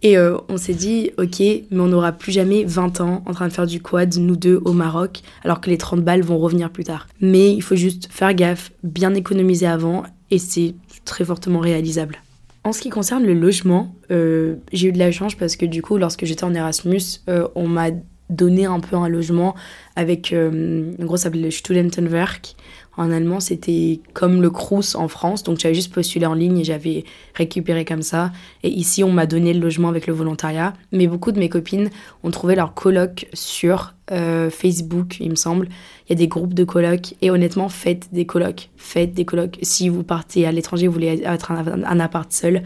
Et 0.04 0.16
euh, 0.16 0.38
on 0.48 0.58
s'est 0.58 0.76
dit, 0.76 1.10
ok, 1.18 1.40
mais 1.40 1.80
on 1.80 1.88
n'aura 1.88 2.12
plus 2.12 2.32
jamais 2.32 2.64
20 2.64 3.02
ans 3.02 3.24
en 3.26 3.34
train 3.34 3.48
de 3.48 3.54
faire 3.54 3.66
du 3.66 3.82
quad, 3.82 4.16
nous 4.18 4.36
deux, 4.36 4.62
au 4.64 4.74
Maroc, 4.74 5.22
alors 5.44 5.60
que 5.60 5.72
les 5.72 5.78
30 5.80 6.02
balles 6.02 6.22
vont 6.22 6.38
revenir 6.38 6.70
plus 6.70 6.84
tard. 6.84 7.08
Mais 7.20 7.52
il 7.52 7.62
faut 7.62 7.76
juste 7.76 8.08
faire 8.12 8.36
gaffe, 8.36 8.72
bien 8.84 9.16
économiser 9.16 9.66
avant, 9.66 10.04
et 10.32 10.40
c'est 10.40 10.76
très 11.06 11.26
fortement 11.26 11.60
réalisable. 11.60 12.22
En 12.64 12.74
ce 12.74 12.82
qui 12.82 12.90
concerne 12.90 13.24
le 13.24 13.34
logement, 13.34 13.96
euh, 14.12 14.56
j'ai 14.74 14.90
eu 14.90 14.92
de 14.92 15.00
la 15.00 15.12
chance 15.12 15.36
parce 15.36 15.56
que 15.56 15.66
du 15.66 15.82
coup, 15.82 15.98
lorsque 15.98 16.26
j'étais 16.26 16.44
en 16.44 16.54
Erasmus, 16.54 17.22
euh, 17.30 17.48
on 17.56 17.68
m'a 17.68 17.92
donné 18.30 18.66
un 18.66 18.82
peu 18.82 18.98
un 18.98 19.08
logement 19.08 19.56
avec, 19.96 20.34
euh, 20.34 20.92
en 21.00 21.06
gros, 21.06 21.16
ça 21.16 21.24
s'appelle 21.24 21.44
le 21.44 21.52
Studentenwerk. 21.52 22.56
En 22.98 23.12
allemand, 23.12 23.40
c'était 23.40 24.02
comme 24.14 24.42
le 24.42 24.50
Crous 24.50 24.96
en 24.96 25.08
France. 25.08 25.44
Donc, 25.44 25.60
j'avais 25.60 25.76
juste 25.76 25.94
postulé 25.94 26.26
en 26.26 26.34
ligne 26.34 26.60
et 26.60 26.64
j'avais 26.64 27.06
récupéré 27.36 27.86
comme 27.86 28.02
ça. 28.02 28.32
Et 28.64 28.70
ici, 28.70 29.04
on 29.04 29.12
m'a 29.12 29.28
donné 29.28 29.54
le 29.54 29.62
logement 29.62 29.88
avec 29.88 30.08
le 30.08 30.14
volontariat. 30.14 30.74
Mais 30.92 31.08
beaucoup 31.08 31.32
de 31.32 31.40
mes 31.40 31.48
copines 31.48 31.90
ont 32.24 32.32
trouvé 32.32 32.56
leur 32.56 32.74
coloc 32.74 33.28
sur 33.34 33.94
euh, 34.12 34.50
Facebook, 34.50 35.18
il 35.20 35.30
me 35.30 35.36
semble. 35.36 35.68
Il 36.08 36.12
y 36.12 36.14
a 36.14 36.16
des 36.16 36.28
groupes 36.28 36.54
de 36.54 36.64
colocs. 36.64 37.16
Et 37.22 37.32
honnêtement, 37.32 37.70
faites 37.70 38.14
des 38.14 38.26
colocs. 38.26 38.70
Faites 38.78 39.14
des 39.14 39.26
colocs. 39.26 39.58
Si 39.62 39.90
vous 39.90 40.04
partez 40.04 40.46
à 40.46 40.52
l'étranger, 40.52 40.88
vous 40.88 40.94
voulez 40.94 41.22
être 41.24 41.52
un, 41.52 41.84
un 41.84 42.00
appart 42.00 42.32
seul, 42.32 42.64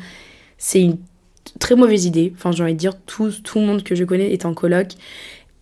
c'est 0.57 0.81
une 0.81 0.97
très 1.59 1.75
mauvaise 1.75 2.05
idée. 2.05 2.33
Enfin, 2.35 2.51
j'ai 2.51 2.63
envie 2.63 2.73
de 2.73 2.79
dire, 2.79 2.93
tout, 3.05 3.31
tout 3.43 3.59
le 3.59 3.65
monde 3.65 3.83
que 3.83 3.95
je 3.95 4.03
connais 4.03 4.31
est 4.31 4.45
en 4.45 4.53
coloc. 4.53 4.93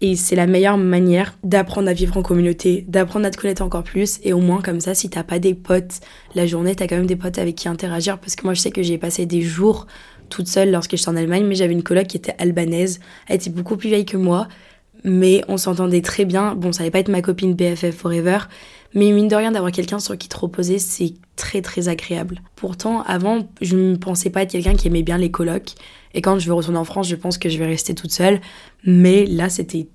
Et 0.01 0.15
c'est 0.15 0.35
la 0.35 0.47
meilleure 0.47 0.77
manière 0.77 1.37
d'apprendre 1.43 1.89
à 1.89 1.93
vivre 1.93 2.15
en 2.15 2.21
communauté, 2.21 2.85
d'apprendre 2.87 3.25
à 3.25 3.31
te 3.31 3.37
connaître 3.37 3.61
encore 3.61 3.83
plus. 3.83 4.19
Et 4.23 4.31
au 4.31 4.39
moins, 4.39 4.61
comme 4.61 4.79
ça, 4.79 4.95
si 4.95 5.09
t'as 5.09 5.23
pas 5.23 5.39
des 5.39 5.53
potes 5.53 5.99
la 6.35 6.47
journée, 6.47 6.73
t'as 6.73 6.87
quand 6.87 6.95
même 6.95 7.05
des 7.05 7.17
potes 7.17 7.37
avec 7.37 7.55
qui 7.55 7.67
interagir. 7.67 8.17
Parce 8.17 8.35
que 8.35 8.45
moi, 8.45 8.53
je 8.53 8.61
sais 8.61 8.71
que 8.71 8.81
j'ai 8.81 8.97
passé 8.97 9.25
des 9.25 9.41
jours 9.41 9.87
toute 10.29 10.47
seule 10.47 10.71
lorsque 10.71 10.95
j'étais 10.95 11.09
en 11.09 11.17
Allemagne, 11.17 11.45
mais 11.45 11.55
j'avais 11.55 11.73
une 11.73 11.83
coloc 11.83 12.07
qui 12.07 12.15
était 12.15 12.35
albanaise. 12.37 13.01
Elle 13.27 13.37
était 13.37 13.49
beaucoup 13.49 13.75
plus 13.75 13.89
vieille 13.89 14.05
que 14.05 14.15
moi, 14.15 14.47
mais 15.03 15.43
on 15.47 15.57
s'entendait 15.57 16.01
très 16.01 16.25
bien. 16.25 16.55
Bon, 16.55 16.71
ça 16.71 16.81
allait 16.81 16.91
pas 16.91 16.99
être 16.99 17.09
ma 17.09 17.21
copine 17.21 17.53
BFF 17.53 17.91
Forever, 17.91 18.39
mais 18.93 19.11
mine 19.11 19.27
de 19.27 19.35
rien, 19.35 19.51
d'avoir 19.51 19.71
quelqu'un 19.71 19.99
sur 19.99 20.17
qui 20.17 20.29
te 20.29 20.37
reposer, 20.37 20.79
c'est 20.79 21.13
très 21.35 21.61
très 21.61 21.87
agréable. 21.87 22.41
Pourtant, 22.55 23.01
avant, 23.03 23.47
je 23.61 23.75
ne 23.75 23.95
pensais 23.95 24.29
pas 24.29 24.43
être 24.43 24.51
quelqu'un 24.51 24.75
qui 24.75 24.87
aimait 24.87 25.03
bien 25.03 25.17
les 25.17 25.31
colocs. 25.31 25.75
Et 26.13 26.21
quand 26.21 26.39
je 26.39 26.45
vais 26.47 26.53
retourner 26.53 26.79
en 26.79 26.85
France, 26.85 27.07
je 27.07 27.15
pense 27.15 27.37
que 27.37 27.49
je 27.49 27.57
vais 27.59 27.67
rester 27.67 27.93
toute 27.93 28.11
seule. 28.11 28.41
Mais 28.83 29.25
là, 29.25 29.49
c'était 29.49 29.87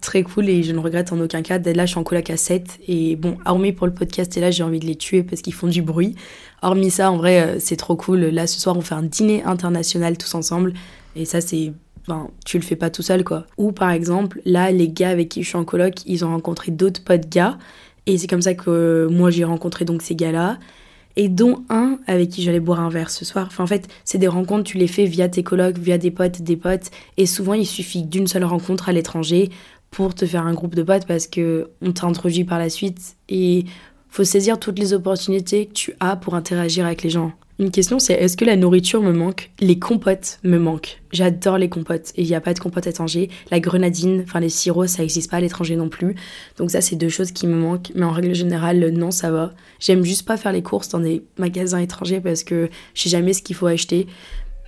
très 0.00 0.22
cool 0.22 0.48
et 0.48 0.62
je 0.62 0.72
ne 0.72 0.78
regrette 0.78 1.12
en 1.12 1.20
aucun 1.20 1.42
cas. 1.42 1.58
Là, 1.58 1.86
je 1.86 1.90
suis 1.90 1.98
en 1.98 2.04
coloc 2.04 2.28
à 2.30 2.36
7 2.36 2.80
et 2.86 3.16
bon, 3.16 3.38
hormis 3.44 3.72
pour 3.72 3.86
le 3.86 3.94
podcast, 3.94 4.36
et 4.36 4.40
là, 4.40 4.50
j'ai 4.50 4.62
envie 4.62 4.78
de 4.78 4.86
les 4.86 4.96
tuer 4.96 5.22
parce 5.22 5.42
qu'ils 5.42 5.54
font 5.54 5.66
du 5.66 5.82
bruit. 5.82 6.14
Hormis 6.62 6.90
ça, 6.90 7.10
en 7.10 7.16
vrai, 7.16 7.40
euh, 7.40 7.56
c'est 7.58 7.76
trop 7.76 7.96
cool. 7.96 8.20
Là, 8.20 8.46
ce 8.46 8.60
soir, 8.60 8.76
on 8.76 8.82
fait 8.82 8.94
un 8.94 9.02
dîner 9.02 9.42
international 9.44 10.16
tous 10.18 10.34
ensemble 10.34 10.74
et 11.14 11.24
ça, 11.24 11.40
c'est. 11.40 11.72
Tu 12.44 12.58
le 12.58 12.64
fais 12.64 12.76
pas 12.76 12.90
tout 12.90 13.02
seul, 13.02 13.24
quoi. 13.24 13.46
Ou 13.58 13.72
par 13.72 13.90
exemple, 13.90 14.40
là, 14.44 14.70
les 14.70 14.88
gars 14.88 15.10
avec 15.10 15.28
qui 15.28 15.42
je 15.42 15.48
suis 15.48 15.56
en 15.56 15.64
coloc, 15.64 15.94
ils 16.06 16.24
ont 16.24 16.30
rencontré 16.30 16.72
d'autres 16.72 17.02
potes 17.02 17.28
gars 17.28 17.58
et 18.06 18.18
c'est 18.18 18.28
comme 18.28 18.42
ça 18.42 18.54
que 18.54 18.70
euh, 18.70 19.08
moi, 19.08 19.30
j'ai 19.30 19.44
rencontré 19.44 19.84
donc 19.84 20.02
ces 20.02 20.14
gars-là 20.14 20.58
et 21.16 21.28
dont 21.28 21.64
un 21.70 21.98
avec 22.06 22.28
qui 22.28 22.42
j'allais 22.42 22.60
boire 22.60 22.80
un 22.80 22.88
verre 22.88 23.10
ce 23.10 23.24
soir. 23.24 23.46
Enfin, 23.48 23.64
en 23.64 23.66
fait, 23.66 23.88
c'est 24.04 24.18
des 24.18 24.28
rencontres, 24.28 24.64
tu 24.64 24.78
les 24.78 24.86
fais 24.86 25.06
via 25.06 25.28
tes 25.28 25.42
colocs, 25.42 25.78
via 25.78 25.98
des 25.98 26.10
potes, 26.10 26.42
des 26.42 26.56
potes, 26.56 26.90
et 27.16 27.26
souvent 27.26 27.54
il 27.54 27.66
suffit 27.66 28.02
d'une 28.02 28.26
seule 28.26 28.44
rencontre 28.44 28.88
à 28.88 28.92
l'étranger 28.92 29.50
pour 29.90 30.14
te 30.14 30.26
faire 30.26 30.46
un 30.46 30.54
groupe 30.54 30.74
de 30.74 30.82
potes 30.82 31.06
parce 31.06 31.26
que 31.26 31.70
on 31.80 31.92
t'introduit 31.92 32.44
par 32.44 32.58
la 32.58 32.68
suite 32.68 33.16
et 33.28 33.64
faut 34.08 34.24
saisir 34.24 34.60
toutes 34.60 34.78
les 34.78 34.92
opportunités 34.92 35.66
que 35.66 35.72
tu 35.72 35.94
as 36.00 36.16
pour 36.16 36.34
interagir 36.34 36.86
avec 36.86 37.02
les 37.02 37.10
gens. 37.10 37.32
Une 37.58 37.70
question, 37.70 37.98
c'est 37.98 38.12
est-ce 38.12 38.36
que 38.36 38.44
la 38.44 38.54
nourriture 38.54 39.00
me 39.00 39.12
manque? 39.12 39.50
Les 39.60 39.78
compotes 39.78 40.40
me 40.44 40.58
manquent. 40.58 41.00
J'adore 41.10 41.56
les 41.56 41.70
compotes 41.70 42.12
et 42.14 42.22
il 42.22 42.28
n'y 42.28 42.34
a 42.34 42.40
pas 42.42 42.52
de 42.52 42.58
compote 42.58 42.86
à 42.86 42.92
Tanger. 42.92 43.30
La 43.50 43.60
grenadine, 43.60 44.24
enfin 44.24 44.40
les 44.40 44.50
sirops, 44.50 44.88
ça 44.88 45.00
n'existe 45.00 45.30
pas 45.30 45.38
à 45.38 45.40
l'étranger 45.40 45.74
non 45.74 45.88
plus. 45.88 46.16
Donc 46.58 46.70
ça, 46.70 46.82
c'est 46.82 46.96
deux 46.96 47.08
choses 47.08 47.32
qui 47.32 47.46
me 47.46 47.54
manquent. 47.54 47.92
Mais 47.94 48.04
en 48.04 48.10
règle 48.10 48.34
générale, 48.34 48.90
non, 48.90 49.10
ça 49.10 49.30
va. 49.30 49.54
J'aime 49.80 50.04
juste 50.04 50.26
pas 50.26 50.36
faire 50.36 50.52
les 50.52 50.62
courses 50.62 50.90
dans 50.90 51.00
des 51.00 51.24
magasins 51.38 51.78
étrangers 51.78 52.20
parce 52.20 52.44
que 52.44 52.68
je 52.92 53.02
sais 53.02 53.08
jamais 53.08 53.32
ce 53.32 53.42
qu'il 53.42 53.56
faut 53.56 53.68
acheter. 53.68 54.06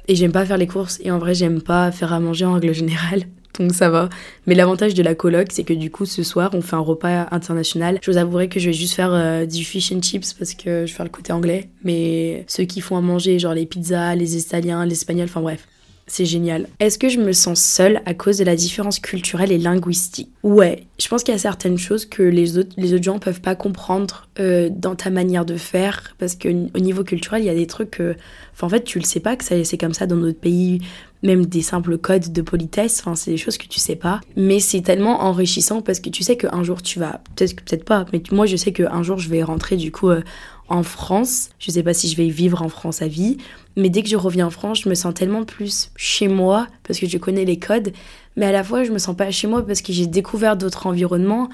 Et 0.07 0.14
j'aime 0.14 0.33
pas 0.33 0.47
faire 0.47 0.57
les 0.57 0.66
courses 0.66 0.99
et 1.04 1.11
en 1.11 1.18
vrai, 1.18 1.35
j'aime 1.35 1.61
pas 1.61 1.92
faire 1.92 2.14
à 2.14 2.21
manger 2.21 2.47
en 2.47 2.54
règle 2.54 2.73
générale 2.73 3.25
donc 3.59 3.73
ça 3.73 3.91
va. 3.91 4.09
Mais 4.47 4.55
l'avantage 4.55 4.95
de 4.95 5.03
la 5.03 5.15
coloc, 5.15 5.49
c'est 5.50 5.65
que 5.65 5.75
du 5.75 5.91
coup, 5.91 6.07
ce 6.07 6.23
soir, 6.23 6.50
on 6.55 6.62
fait 6.62 6.77
un 6.77 6.81
repas 6.81 7.27
international. 7.31 7.99
Je 8.03 8.11
vous 8.11 8.17
avouerai 8.17 8.49
que 8.49 8.61
je 8.61 8.67
vais 8.67 8.73
juste 8.73 8.95
faire 8.95 9.12
euh, 9.12 9.47
du 9.47 9.65
fish 9.65 9.93
and 9.93 10.03
chips 10.03 10.33
parce 10.35 10.55
que 10.55 10.87
je 10.87 10.93
vais 10.93 10.97
faire 10.97 11.05
le 11.05 11.11
côté 11.11 11.33
anglais. 11.33 11.69
Mais 11.85 12.45
ceux 12.47 12.65
qui 12.65 12.81
font 12.81 12.97
à 12.97 13.00
manger, 13.00 13.38
genre 13.38 13.55
les 13.55 13.67
pizzas, 13.67 14.15
les 14.15 14.37
italiens, 14.37 14.85
les 14.85 14.93
espagnols, 14.93 15.27
enfin 15.29 15.41
bref. 15.41 15.67
C'est 16.09 16.25
génial. 16.25 16.69
Est-ce 16.81 16.99
que 16.99 17.11
je 17.11 17.21
me 17.21 17.33
sens 17.33 17.61
seule 17.61 18.00
à 18.07 18.15
cause 18.15 18.38
de 18.38 18.45
la 18.45 18.57
différence 18.57 18.99
culturelle 18.99 19.53
et 19.53 19.59
linguistique? 19.59 20.31
Ouais, 20.43 20.85
je 20.99 21.07
pense 21.07 21.23
qu'il 21.23 21.33
y 21.33 21.37
a 21.37 21.41
certaines 21.41 21.77
choses 21.77 22.07
que 22.07 22.23
les 22.23 22.57
autres, 22.57 22.75
les 22.79 22.95
autres 22.95 23.05
gens 23.05 23.19
peuvent 23.19 23.43
pas 23.43 23.55
comprendre 23.55 24.27
euh, 24.41 24.71
dans 24.73 24.95
ta 24.95 25.11
manière 25.11 25.45
de 25.45 25.57
faire 25.57 26.15
parce 26.19 26.35
qu'au 26.35 26.50
niveau 26.50 27.05
culturel, 27.05 27.43
il 27.43 27.47
y 27.47 27.50
a 27.50 27.55
des 27.55 27.67
trucs 27.67 27.91
que, 27.91 28.17
en 28.62 28.69
fait, 28.71 28.85
tu 28.85 28.99
le 28.99 29.05
sais 29.05 29.21
pas 29.21 29.37
que 29.37 29.45
c'est 29.45 29.79
comme 29.79 29.93
ça 29.93 30.07
dans 30.07 30.17
notre 30.17 30.41
pays 30.41 30.81
même 31.23 31.47
des 31.47 31.63
simples 31.63 31.99
codes 31.99 32.33
de 32.33 32.43
politesse, 32.43 33.03
c'est 33.15 33.31
des 33.31 33.37
choses 33.37 33.59
que 33.59 33.67
tu 33.67 33.81
sais 33.81 33.97
pas. 33.97 34.21
Mais 34.37 34.61
c'est 34.61 34.83
tellement 34.83 35.23
enrichissant 35.23 35.83
parce 35.83 36.01
que 36.01 36.11
tu 36.11 36.23
sais 36.23 36.37
qu'un 36.37 36.63
jour 36.63 36.83
tu 36.83 36.99
vas, 36.99 37.21
peut-être 37.35 37.57
peut-être 37.57 37.85
pas, 37.85 38.05
mais 38.13 38.23
moi 38.31 38.47
je 38.47 38.57
sais 38.57 38.73
qu'un 38.73 39.03
jour 39.03 39.19
je 39.19 39.29
vais 39.29 39.43
rentrer 39.43 39.77
du 39.77 39.91
coup 39.91 40.11
euh, 40.11 40.23
en 40.69 40.83
France. 40.83 41.51
Je 41.59 41.71
sais 41.71 41.83
pas 41.83 41.95
si 41.95 42.09
je 42.09 42.17
vais 42.17 42.29
vivre 42.29 42.63
en 42.63 42.69
France 42.69 43.03
à 43.03 43.09
vie, 43.09 43.39
mais 43.77 43.91
dès 43.91 44.03
que 44.03 44.09
je 44.09 44.17
reviens 44.17 44.47
en 44.47 44.51
France, 44.51 44.83
je 44.83 44.89
me 44.89 44.95
sens 44.95 45.15
tellement 45.15 45.45
plus 45.45 45.91
chez 45.97 46.29
moi 46.29 46.67
parce 46.85 46.99
que 46.99 47.07
je 47.07 47.19
connais 47.19 47.45
les 47.45 47.59
codes, 47.59 47.93
mais 48.37 48.47
à 48.47 48.53
la 48.53 48.63
fois 48.63 48.85
je 48.85 48.93
me 48.93 48.99
sens 48.99 49.17
pas 49.17 49.31
chez 49.31 49.49
moi 49.49 49.67
parce 49.67 49.83
que 49.83 49.93
j'ai 49.93 50.07
découvert 50.07 50.57
d'autres 50.57 50.87
environnements. 50.87 51.49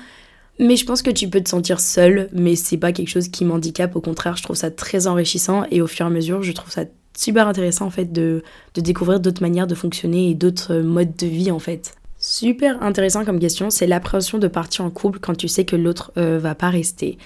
Mais 0.61 0.77
je 0.77 0.87
pense 0.87 1.03
que 1.03 1.11
tu 1.11 1.29
peux 1.29 1.41
te 1.41 1.49
sentir 1.49 1.81
seul, 1.81 2.29
mais 2.33 2.55
c'est 2.55 2.77
pas 2.77 2.93
quelque 2.93 3.09
chose 3.09 3.27
qui 3.27 3.45
m'handicape. 3.45 3.97
Au 3.97 4.01
contraire, 4.01 4.37
je 4.37 4.45
trouve 4.45 4.55
ça 4.55 4.71
très 4.71 5.09
enrichissant 5.09 5.65
et 5.73 5.83
au 5.83 5.89
fur 5.89 6.07
et 6.07 6.09
à 6.09 6.13
mesure, 6.13 6.45
je 6.45 6.53
trouve 6.53 6.71
ça 6.71 6.85
super 7.17 7.49
intéressant 7.49 7.87
en 7.87 7.91
fait 7.91 8.13
de, 8.13 8.43
découvrir 8.75 9.21
d'autres 9.21 9.43
manières 9.43 9.67
de 9.67 9.75
fonctionner 9.75 10.31
et 10.31 10.35
d'autres 10.35 10.77
modes 10.77 11.17
de 11.17 11.27
vie 11.27 11.51
en 11.51 11.59
fait. 11.59 11.95
Super 12.19 12.83
intéressant 12.83 13.25
comme 13.25 13.39
question, 13.39 13.71
c'est 13.71 13.87
l'appréhension 13.87 14.39
de 14.39 14.49
partir 14.49 14.85
en 14.85 14.91
couple 14.91 15.19
quand 15.19 15.35
tu 15.35 15.49
sais 15.49 15.65
que 15.65 15.77
l'autre 15.77 16.13
euh, 16.17 16.39
va 16.39 16.55
pas 16.55 16.71
rester. 16.71 17.19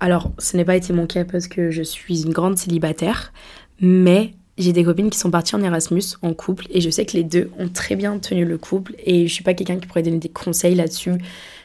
Alors, 0.00 0.30
ce 0.38 0.56
n'est 0.56 0.64
pas 0.64 0.76
été 0.76 0.92
mon 0.92 1.06
cas 1.06 1.24
parce 1.24 1.48
que 1.48 1.70
je 1.70 1.82
suis 1.82 2.22
une 2.22 2.32
grande 2.32 2.58
célibataire, 2.58 3.32
mais 3.80 4.34
j'ai 4.58 4.72
des 4.72 4.84
copines 4.84 5.10
qui 5.10 5.18
sont 5.18 5.30
parties 5.30 5.54
en 5.54 5.62
Erasmus 5.62 6.02
en 6.22 6.34
couple 6.34 6.66
et 6.70 6.80
je 6.80 6.90
sais 6.90 7.06
que 7.06 7.16
les 7.16 7.24
deux 7.24 7.50
ont 7.58 7.68
très 7.68 7.94
bien 7.94 8.18
tenu 8.18 8.44
le 8.44 8.58
couple 8.58 8.94
et 8.98 9.26
je 9.26 9.32
suis 9.32 9.44
pas 9.44 9.54
quelqu'un 9.54 9.76
qui 9.76 9.86
pourrait 9.86 10.02
donner 10.02 10.18
des 10.18 10.28
conseils 10.28 10.74
là-dessus, 10.74 11.12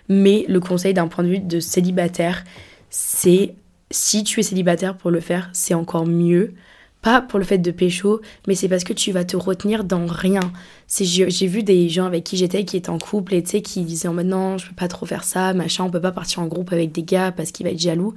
mais 0.07 0.45
le 0.47 0.59
conseil 0.59 0.93
d'un 0.93 1.07
point 1.07 1.23
de 1.23 1.29
vue 1.29 1.39
de 1.39 1.59
célibataire, 1.59 2.43
c'est 2.89 3.55
si 3.89 4.23
tu 4.23 4.39
es 4.39 4.43
célibataire 4.43 4.97
pour 4.97 5.11
le 5.11 5.19
faire, 5.19 5.49
c'est 5.53 5.73
encore 5.73 6.05
mieux 6.05 6.53
pas 7.01 7.21
pour 7.21 7.39
le 7.39 7.45
fait 7.45 7.57
de 7.57 7.71
pécho, 7.71 8.21
mais 8.47 8.55
c'est 8.55 8.67
parce 8.67 8.83
que 8.83 8.93
tu 8.93 9.11
vas 9.11 9.23
te 9.23 9.35
retenir 9.35 9.83
dans 9.83 10.05
rien. 10.05 10.51
J'ai 10.87 11.47
vu 11.47 11.63
des 11.63 11.89
gens 11.89 12.05
avec 12.05 12.23
qui 12.23 12.37
j'étais 12.37 12.63
qui 12.65 12.77
étaient 12.77 12.89
en 12.89 12.99
couple 12.99 13.33
et 13.33 13.43
tu 13.43 13.49
sais, 13.49 13.61
qui 13.61 13.81
disaient 13.83 14.07
en 14.07 14.13
mode 14.13 14.27
non, 14.27 14.57
je 14.57 14.67
peux 14.67 14.75
pas 14.75 14.87
trop 14.87 15.05
faire 15.05 15.23
ça, 15.23 15.53
machin, 15.53 15.83
on 15.83 15.89
peut 15.89 16.01
pas 16.01 16.11
partir 16.11 16.39
en 16.39 16.47
groupe 16.47 16.71
avec 16.73 16.91
des 16.91 17.03
gars 17.03 17.31
parce 17.31 17.51
qu'il 17.51 17.65
va 17.65 17.71
être 17.71 17.79
jaloux. 17.79 18.13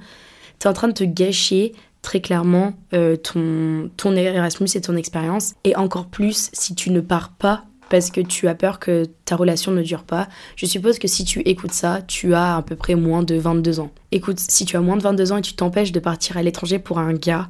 T'es 0.59 0.67
en 0.67 0.73
train 0.73 0.87
de 0.87 0.93
te 0.93 1.03
gâcher 1.03 1.73
très 2.01 2.21
clairement 2.21 2.73
euh, 2.93 3.17
ton, 3.17 3.89
ton 3.97 4.15
Erasmus 4.15 4.69
et 4.75 4.81
ton 4.81 4.95
expérience. 4.95 5.55
Et 5.63 5.75
encore 5.75 6.05
plus 6.05 6.49
si 6.53 6.75
tu 6.75 6.91
ne 6.91 7.01
pars 7.01 7.31
pas 7.31 7.65
parce 7.89 8.09
que 8.09 8.21
tu 8.21 8.47
as 8.47 8.55
peur 8.55 8.79
que 8.79 9.05
ta 9.25 9.35
relation 9.35 9.71
ne 9.71 9.81
dure 9.81 10.03
pas. 10.03 10.27
Je 10.55 10.65
suppose 10.65 10.99
que 10.99 11.07
si 11.07 11.23
tu 11.23 11.41
écoutes 11.41 11.73
ça, 11.73 12.01
tu 12.07 12.33
as 12.33 12.57
à 12.57 12.61
peu 12.61 12.75
près 12.75 12.95
moins 12.95 13.23
de 13.23 13.35
22 13.35 13.79
ans. 13.79 13.91
Écoute, 14.11 14.39
si 14.39 14.65
tu 14.65 14.75
as 14.75 14.81
moins 14.81 14.97
de 14.97 15.01
22 15.01 15.31
ans 15.31 15.37
et 15.37 15.41
tu 15.41 15.53
t'empêches 15.53 15.91
de 15.91 15.99
partir 15.99 16.37
à 16.37 16.43
l'étranger 16.43 16.79
pour 16.79 16.99
un 16.99 17.13
gars, 17.13 17.49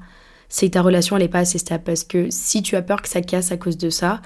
c'est 0.50 0.68
que 0.68 0.74
ta 0.74 0.82
relation 0.82 1.18
elle 1.18 1.24
est 1.24 1.28
pas 1.28 1.40
assez 1.40 1.58
stable 1.58 1.84
parce 1.84 2.04
que 2.04 2.28
si 2.30 2.62
tu 2.62 2.76
as 2.76 2.82
peur 2.82 3.02
que 3.02 3.10
ça 3.10 3.22
casse 3.22 3.52
à 3.52 3.58
cause 3.58 3.78
de 3.78 3.90
ça, 3.90 4.22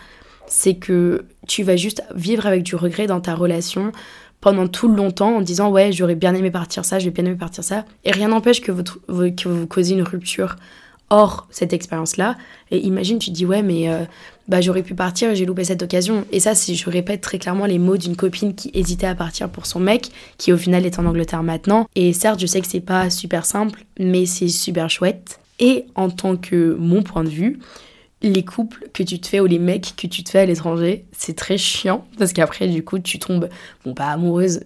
c'est 0.47 0.75
que 0.75 1.25
tu 1.47 1.63
vas 1.63 1.75
juste 1.75 2.03
vivre 2.15 2.45
avec 2.45 2.63
du 2.63 2.75
regret 2.75 3.07
dans 3.07 3.21
ta 3.21 3.35
relation 3.35 3.91
pendant 4.41 4.67
tout 4.67 4.87
le 4.87 4.95
longtemps 4.95 5.37
en 5.37 5.41
disant 5.41 5.69
ouais 5.69 5.91
j'aurais 5.91 6.15
bien 6.15 6.33
aimé 6.33 6.51
partir 6.51 6.85
ça, 6.85 6.99
j'ai 6.99 7.11
bien 7.11 7.25
aimé 7.25 7.35
partir 7.35 7.63
ça. 7.63 7.85
Et 8.05 8.11
rien 8.11 8.29
n'empêche 8.29 8.61
que 8.61 8.71
vous, 8.71 8.83
que 8.83 9.47
vous 9.47 9.67
causez 9.67 9.93
une 9.93 10.03
rupture 10.03 10.55
hors 11.09 11.47
cette 11.49 11.73
expérience-là. 11.73 12.37
Et 12.71 12.79
imagine, 12.79 13.19
tu 13.19 13.31
dis 13.31 13.45
ouais 13.45 13.61
mais 13.61 13.89
euh, 13.89 14.05
bah, 14.47 14.61
j'aurais 14.61 14.83
pu 14.83 14.95
partir 14.95 15.33
j'ai 15.35 15.45
loupé 15.45 15.63
cette 15.63 15.83
occasion. 15.83 16.25
Et 16.31 16.39
ça, 16.39 16.53
je 16.53 16.89
répète 16.89 17.21
très 17.21 17.37
clairement 17.37 17.65
les 17.65 17.79
mots 17.79 17.97
d'une 17.97 18.15
copine 18.15 18.55
qui 18.55 18.71
hésitait 18.73 19.07
à 19.07 19.15
partir 19.15 19.49
pour 19.49 19.65
son 19.65 19.79
mec, 19.79 20.09
qui 20.37 20.51
au 20.51 20.57
final 20.57 20.85
est 20.85 20.99
en 20.99 21.05
Angleterre 21.05 21.43
maintenant. 21.43 21.87
Et 21.95 22.13
certes, 22.13 22.39
je 22.39 22.47
sais 22.47 22.61
que 22.61 22.67
c'est 22.67 22.79
pas 22.79 23.09
super 23.09 23.45
simple, 23.45 23.85
mais 23.99 24.25
c'est 24.25 24.47
super 24.47 24.89
chouette. 24.89 25.39
Et 25.59 25.85
en 25.95 26.09
tant 26.09 26.37
que 26.37 26.75
mon 26.79 27.03
point 27.03 27.23
de 27.23 27.29
vue, 27.29 27.59
les 28.21 28.43
couples 28.43 28.89
que 28.93 29.03
tu 29.03 29.19
te 29.19 29.27
fais 29.27 29.39
ou 29.39 29.45
les 29.45 29.59
mecs 29.59 29.93
que 29.95 30.07
tu 30.07 30.23
te 30.23 30.29
fais 30.29 30.39
à 30.39 30.45
l'étranger, 30.45 31.05
c'est 31.11 31.35
très 31.35 31.57
chiant 31.57 32.05
parce 32.17 32.33
qu'après, 32.33 32.67
du 32.67 32.83
coup, 32.83 32.99
tu 32.99 33.19
tombes, 33.19 33.49
bon, 33.85 33.93
pas 33.93 34.07
amoureuse, 34.07 34.61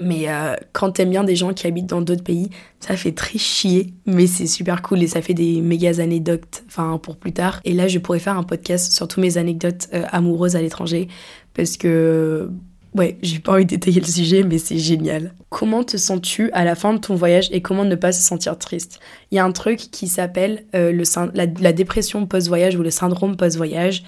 mais 0.00 0.28
euh, 0.28 0.54
quand 0.72 0.92
t'aimes 0.92 1.10
bien 1.10 1.24
des 1.24 1.36
gens 1.36 1.52
qui 1.54 1.66
habitent 1.66 1.86
dans 1.86 2.02
d'autres 2.02 2.24
pays, 2.24 2.50
ça 2.80 2.96
fait 2.96 3.12
très 3.12 3.38
chier, 3.38 3.94
mais 4.04 4.26
c'est 4.26 4.46
super 4.46 4.82
cool 4.82 5.02
et 5.02 5.06
ça 5.06 5.22
fait 5.22 5.34
des 5.34 5.60
méga 5.60 6.00
anecdotes, 6.00 6.64
enfin 6.66 6.98
pour 6.98 7.16
plus 7.16 7.32
tard. 7.32 7.60
Et 7.64 7.72
là, 7.72 7.88
je 7.88 7.98
pourrais 7.98 8.18
faire 8.18 8.36
un 8.36 8.42
podcast 8.42 8.92
sur 8.92 9.08
tous 9.08 9.20
mes 9.20 9.38
anecdotes 9.38 9.88
euh, 9.94 10.04
amoureuses 10.10 10.56
à 10.56 10.62
l'étranger 10.62 11.08
parce 11.54 11.76
que 11.76 12.50
Ouais, 12.96 13.18
j'ai 13.20 13.40
pas 13.40 13.52
envie 13.52 13.66
d'étayer 13.66 14.00
le 14.00 14.06
sujet, 14.06 14.42
mais 14.42 14.56
c'est 14.56 14.78
génial. 14.78 15.34
Comment 15.50 15.84
te 15.84 15.98
sens-tu 15.98 16.50
à 16.52 16.64
la 16.64 16.74
fin 16.74 16.94
de 16.94 16.98
ton 16.98 17.14
voyage 17.14 17.48
et 17.52 17.60
comment 17.60 17.84
ne 17.84 17.94
pas 17.94 18.10
se 18.10 18.22
sentir 18.22 18.56
triste? 18.56 19.00
Il 19.30 19.34
y 19.34 19.38
a 19.38 19.44
un 19.44 19.52
truc 19.52 19.78
qui 19.78 20.08
s'appelle 20.08 20.64
euh, 20.74 21.04
la, 21.34 21.72
dépression 21.72 22.24
post-voyage 22.24 22.74
ou 22.76 22.82
le 22.82 22.90
syndrome 22.90 23.36
post-voyage. 23.36 24.02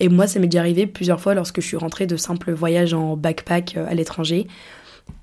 Et 0.00 0.08
moi, 0.08 0.26
ça 0.26 0.40
m'est 0.40 0.48
déjà 0.48 0.58
arrivé 0.58 0.88
plusieurs 0.88 1.20
fois 1.20 1.34
lorsque 1.34 1.60
je 1.60 1.66
suis 1.68 1.76
rentrée 1.76 2.08
de 2.08 2.16
simples 2.16 2.52
voyages 2.52 2.94
en 2.94 3.16
backpack 3.16 3.76
euh, 3.76 3.86
à 3.88 3.94
l'étranger. 3.94 4.48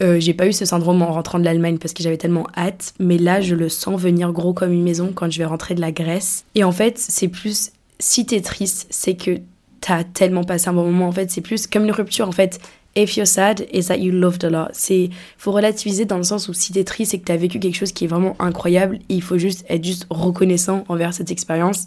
Euh, 0.01 0.17
j'ai 0.21 0.33
pas 0.33 0.47
eu 0.47 0.53
ce 0.53 0.63
syndrome 0.63 1.01
en 1.01 1.11
rentrant 1.11 1.39
de 1.39 1.43
l'Allemagne 1.43 1.77
parce 1.77 1.93
que 1.93 2.03
j'avais 2.03 2.17
tellement 2.17 2.47
hâte, 2.55 2.93
mais 2.99 3.17
là 3.17 3.41
je 3.41 3.55
le 3.55 3.69
sens 3.69 3.99
venir 3.99 4.31
gros 4.31 4.53
comme 4.53 4.71
une 4.71 4.83
maison 4.83 5.11
quand 5.13 5.29
je 5.29 5.39
vais 5.39 5.45
rentrer 5.45 5.75
de 5.75 5.81
la 5.81 5.91
Grèce. 5.91 6.45
Et 6.55 6.63
en 6.63 6.71
fait, 6.71 6.97
c'est 6.97 7.27
plus 7.27 7.71
si 7.99 8.25
t'es 8.25 8.39
triste, 8.39 8.87
c'est 8.89 9.15
que 9.15 9.39
t'as 9.81 10.03
tellement 10.03 10.43
passé 10.43 10.69
un 10.69 10.73
bon 10.73 10.85
moment. 10.85 11.07
En 11.07 11.11
fait, 11.11 11.29
c'est 11.31 11.41
plus 11.41 11.67
comme 11.67 11.83
une 11.83 11.91
rupture. 11.91 12.27
En 12.27 12.33
fait, 12.33 12.59
if 13.01 13.15
you're 13.15 13.25
sad, 13.25 13.65
it's 13.71 13.87
that 13.87 13.97
you 13.97 14.11
loved 14.11 14.43
a 14.43 14.49
lot. 14.49 14.69
C'est, 14.73 15.09
faut 15.37 15.51
relativiser 15.51 16.05
dans 16.05 16.17
le 16.17 16.23
sens 16.23 16.47
où 16.47 16.53
si 16.53 16.73
t'es 16.73 16.83
triste 16.83 17.13
et 17.13 17.19
que 17.19 17.25
t'as 17.25 17.37
vécu 17.37 17.59
quelque 17.59 17.75
chose 17.75 17.91
qui 17.91 18.05
est 18.05 18.07
vraiment 18.07 18.35
incroyable, 18.39 18.99
il 19.09 19.21
faut 19.21 19.37
juste 19.37 19.65
être 19.69 19.83
juste 19.83 20.07
reconnaissant 20.09 20.83
envers 20.87 21.13
cette 21.13 21.31
expérience 21.31 21.85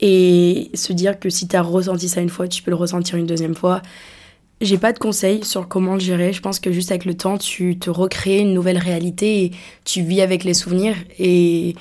et 0.00 0.70
se 0.74 0.92
dire 0.92 1.18
que 1.18 1.30
si 1.30 1.46
t'as 1.46 1.62
ressenti 1.62 2.08
ça 2.08 2.20
une 2.20 2.28
fois, 2.28 2.48
tu 2.48 2.62
peux 2.62 2.70
le 2.70 2.76
ressentir 2.76 3.16
une 3.16 3.26
deuxième 3.26 3.54
fois. 3.54 3.80
J'ai 4.60 4.78
pas 4.78 4.92
de 4.92 4.98
conseils 4.98 5.44
sur 5.44 5.68
comment 5.68 5.94
le 5.94 6.00
gérer. 6.00 6.32
Je 6.32 6.40
pense 6.40 6.60
que 6.60 6.72
juste 6.72 6.90
avec 6.90 7.04
le 7.04 7.14
temps, 7.14 7.38
tu 7.38 7.78
te 7.78 7.90
recrées 7.90 8.38
une 8.38 8.52
nouvelle 8.52 8.78
réalité 8.78 9.44
et 9.44 9.50
tu 9.84 10.02
vis 10.02 10.20
avec 10.20 10.44
les 10.44 10.54
souvenirs 10.54 10.96
et 11.18 11.74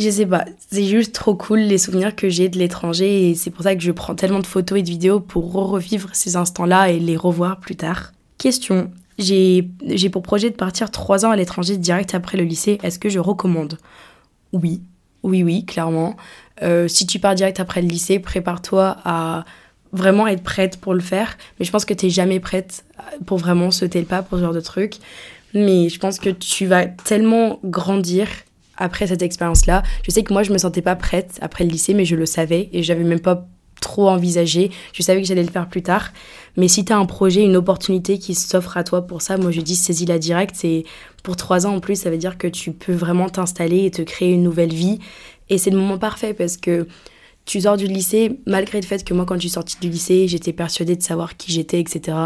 je 0.00 0.10
sais 0.10 0.26
pas, 0.26 0.44
c'est 0.70 0.84
juste 0.84 1.14
trop 1.14 1.34
cool 1.34 1.60
les 1.60 1.78
souvenirs 1.78 2.14
que 2.16 2.28
j'ai 2.28 2.48
de 2.48 2.58
l'étranger 2.58 3.30
et 3.30 3.34
c'est 3.34 3.50
pour 3.50 3.62
ça 3.62 3.74
que 3.74 3.82
je 3.82 3.92
prends 3.92 4.14
tellement 4.14 4.38
de 4.38 4.46
photos 4.46 4.78
et 4.78 4.82
de 4.82 4.88
vidéos 4.88 5.20
pour 5.20 5.52
revivre 5.52 6.08
ces 6.12 6.36
instants-là 6.36 6.90
et 6.90 6.98
les 6.98 7.16
revoir 7.16 7.60
plus 7.60 7.76
tard. 7.76 8.12
Question, 8.38 8.90
j'ai 9.18 9.62
pour 10.10 10.22
projet 10.22 10.50
de 10.50 10.54
partir 10.54 10.90
trois 10.90 11.24
ans 11.24 11.30
à 11.30 11.36
l'étranger 11.36 11.76
direct 11.76 12.14
après 12.14 12.38
le 12.38 12.44
lycée, 12.44 12.78
est-ce 12.82 12.98
que 12.98 13.08
je 13.08 13.18
recommande? 13.18 13.78
Oui, 14.52 14.82
oui, 15.22 15.42
oui, 15.42 15.64
clairement. 15.64 16.16
Euh, 16.62 16.88
si 16.88 17.06
tu 17.06 17.18
pars 17.18 17.34
direct 17.34 17.60
après 17.60 17.82
le 17.82 17.88
lycée, 17.88 18.18
prépare-toi 18.18 18.96
à 19.04 19.44
vraiment 19.92 20.26
être 20.26 20.42
prête 20.42 20.76
pour 20.78 20.94
le 20.94 21.00
faire, 21.00 21.36
mais 21.58 21.66
je 21.66 21.70
pense 21.70 21.84
que 21.84 21.94
tu 21.94 22.06
n'es 22.06 22.10
jamais 22.10 22.40
prête 22.40 22.84
pour 23.26 23.38
vraiment 23.38 23.70
sauter 23.70 24.00
le 24.00 24.06
pas 24.06 24.22
pour 24.22 24.38
ce 24.38 24.44
genre 24.44 24.54
de 24.54 24.60
truc. 24.60 24.94
Mais 25.52 25.88
je 25.88 25.98
pense 25.98 26.18
que 26.18 26.30
tu 26.30 26.66
vas 26.66 26.86
tellement 26.86 27.58
grandir 27.64 28.28
après 28.80 29.06
cette 29.06 29.22
expérience-là. 29.22 29.84
Je 30.02 30.10
sais 30.10 30.24
que 30.24 30.32
moi, 30.32 30.42
je 30.42 30.52
me 30.52 30.58
sentais 30.58 30.82
pas 30.82 30.96
prête 30.96 31.38
après 31.40 31.64
le 31.64 31.70
lycée, 31.70 31.94
mais 31.94 32.04
je 32.04 32.16
le 32.16 32.26
savais 32.26 32.68
et 32.72 32.82
j'avais 32.82 33.04
même 33.04 33.20
pas 33.20 33.46
trop 33.80 34.08
envisagé. 34.08 34.70
Je 34.92 35.02
savais 35.02 35.22
que 35.22 35.26
j'allais 35.26 35.44
le 35.44 35.50
faire 35.50 35.68
plus 35.68 35.82
tard. 35.82 36.10
Mais 36.56 36.68
si 36.68 36.84
tu 36.84 36.92
as 36.92 36.98
un 36.98 37.06
projet, 37.06 37.42
une 37.42 37.56
opportunité 37.56 38.18
qui 38.18 38.34
s'offre 38.34 38.76
à 38.76 38.84
toi 38.84 39.06
pour 39.06 39.22
ça, 39.22 39.36
moi 39.36 39.50
je 39.50 39.60
dis 39.60 39.76
saisis-la 39.76 40.18
direct. 40.18 40.54
C'est 40.56 40.84
pour 41.22 41.36
trois 41.36 41.66
ans 41.66 41.76
en 41.76 41.80
plus, 41.80 41.96
ça 41.96 42.10
veut 42.10 42.18
dire 42.18 42.38
que 42.38 42.46
tu 42.46 42.72
peux 42.72 42.92
vraiment 42.92 43.28
t'installer 43.28 43.84
et 43.84 43.90
te 43.90 44.02
créer 44.02 44.32
une 44.32 44.42
nouvelle 44.42 44.72
vie. 44.72 44.98
Et 45.48 45.58
c'est 45.58 45.70
le 45.70 45.78
moment 45.78 45.98
parfait 45.98 46.34
parce 46.34 46.56
que 46.56 46.86
tu 47.46 47.62
sors 47.62 47.76
du 47.76 47.86
lycée, 47.86 48.40
malgré 48.46 48.80
le 48.80 48.86
fait 48.86 49.02
que 49.02 49.14
moi, 49.14 49.24
quand 49.24 49.34
je 49.34 49.40
suis 49.40 49.50
sortie 49.50 49.76
du 49.80 49.88
lycée, 49.88 50.28
j'étais 50.28 50.52
persuadée 50.52 50.94
de 50.94 51.02
savoir 51.02 51.36
qui 51.36 51.50
j'étais, 51.50 51.80
etc. 51.80 52.16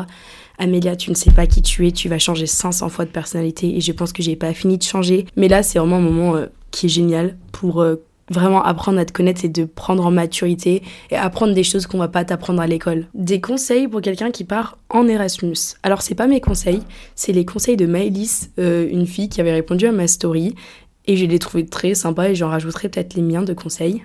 Amélia, 0.58 0.96
tu 0.96 1.10
ne 1.10 1.14
sais 1.14 1.30
pas 1.30 1.46
qui 1.46 1.62
tu 1.62 1.86
es, 1.86 1.92
tu 1.92 2.08
vas 2.08 2.18
changer 2.18 2.46
500 2.46 2.88
fois 2.88 3.04
de 3.04 3.10
personnalité 3.10 3.76
et 3.76 3.80
je 3.80 3.92
pense 3.92 4.12
que 4.12 4.22
j'ai 4.22 4.36
pas 4.36 4.52
fini 4.52 4.78
de 4.78 4.82
changer. 4.82 5.26
Mais 5.36 5.48
là, 5.48 5.62
c'est 5.62 5.78
vraiment 5.78 5.96
un 5.96 6.00
moment 6.00 6.36
euh, 6.36 6.46
qui 6.70 6.86
est 6.86 6.90
génial 6.90 7.36
pour 7.52 7.80
euh, 7.80 7.96
vraiment 8.30 8.62
apprendre 8.62 8.98
à 8.98 9.04
te 9.04 9.12
connaître 9.12 9.44
et 9.44 9.48
de 9.48 9.64
prendre 9.64 10.04
en 10.06 10.10
maturité 10.10 10.82
et 11.10 11.16
apprendre 11.16 11.54
des 11.54 11.64
choses 11.64 11.86
qu'on 11.86 11.98
va 11.98 12.08
pas 12.08 12.24
t'apprendre 12.24 12.60
à 12.60 12.66
l'école. 12.66 13.06
Des 13.14 13.40
conseils 13.40 13.88
pour 13.88 14.00
quelqu'un 14.00 14.30
qui 14.30 14.44
part 14.44 14.78
en 14.88 15.06
Erasmus. 15.08 15.56
Alors 15.82 16.02
c'est 16.02 16.14
pas 16.14 16.26
mes 16.26 16.40
conseils, 16.40 16.82
c'est 17.14 17.32
les 17.32 17.44
conseils 17.44 17.76
de 17.76 17.86
Maëlys, 17.86 18.50
euh, 18.58 18.88
une 18.90 19.06
fille 19.06 19.28
qui 19.28 19.40
avait 19.40 19.52
répondu 19.52 19.86
à 19.86 19.92
ma 19.92 20.06
story 20.06 20.54
et 21.06 21.16
je 21.16 21.26
l'ai 21.26 21.38
trouvé 21.38 21.66
très 21.66 21.94
sympa 21.94 22.30
et 22.30 22.34
j'en 22.34 22.48
rajouterai 22.48 22.88
peut-être 22.88 23.14
les 23.14 23.22
miens 23.22 23.42
de 23.42 23.52
conseils. 23.52 24.02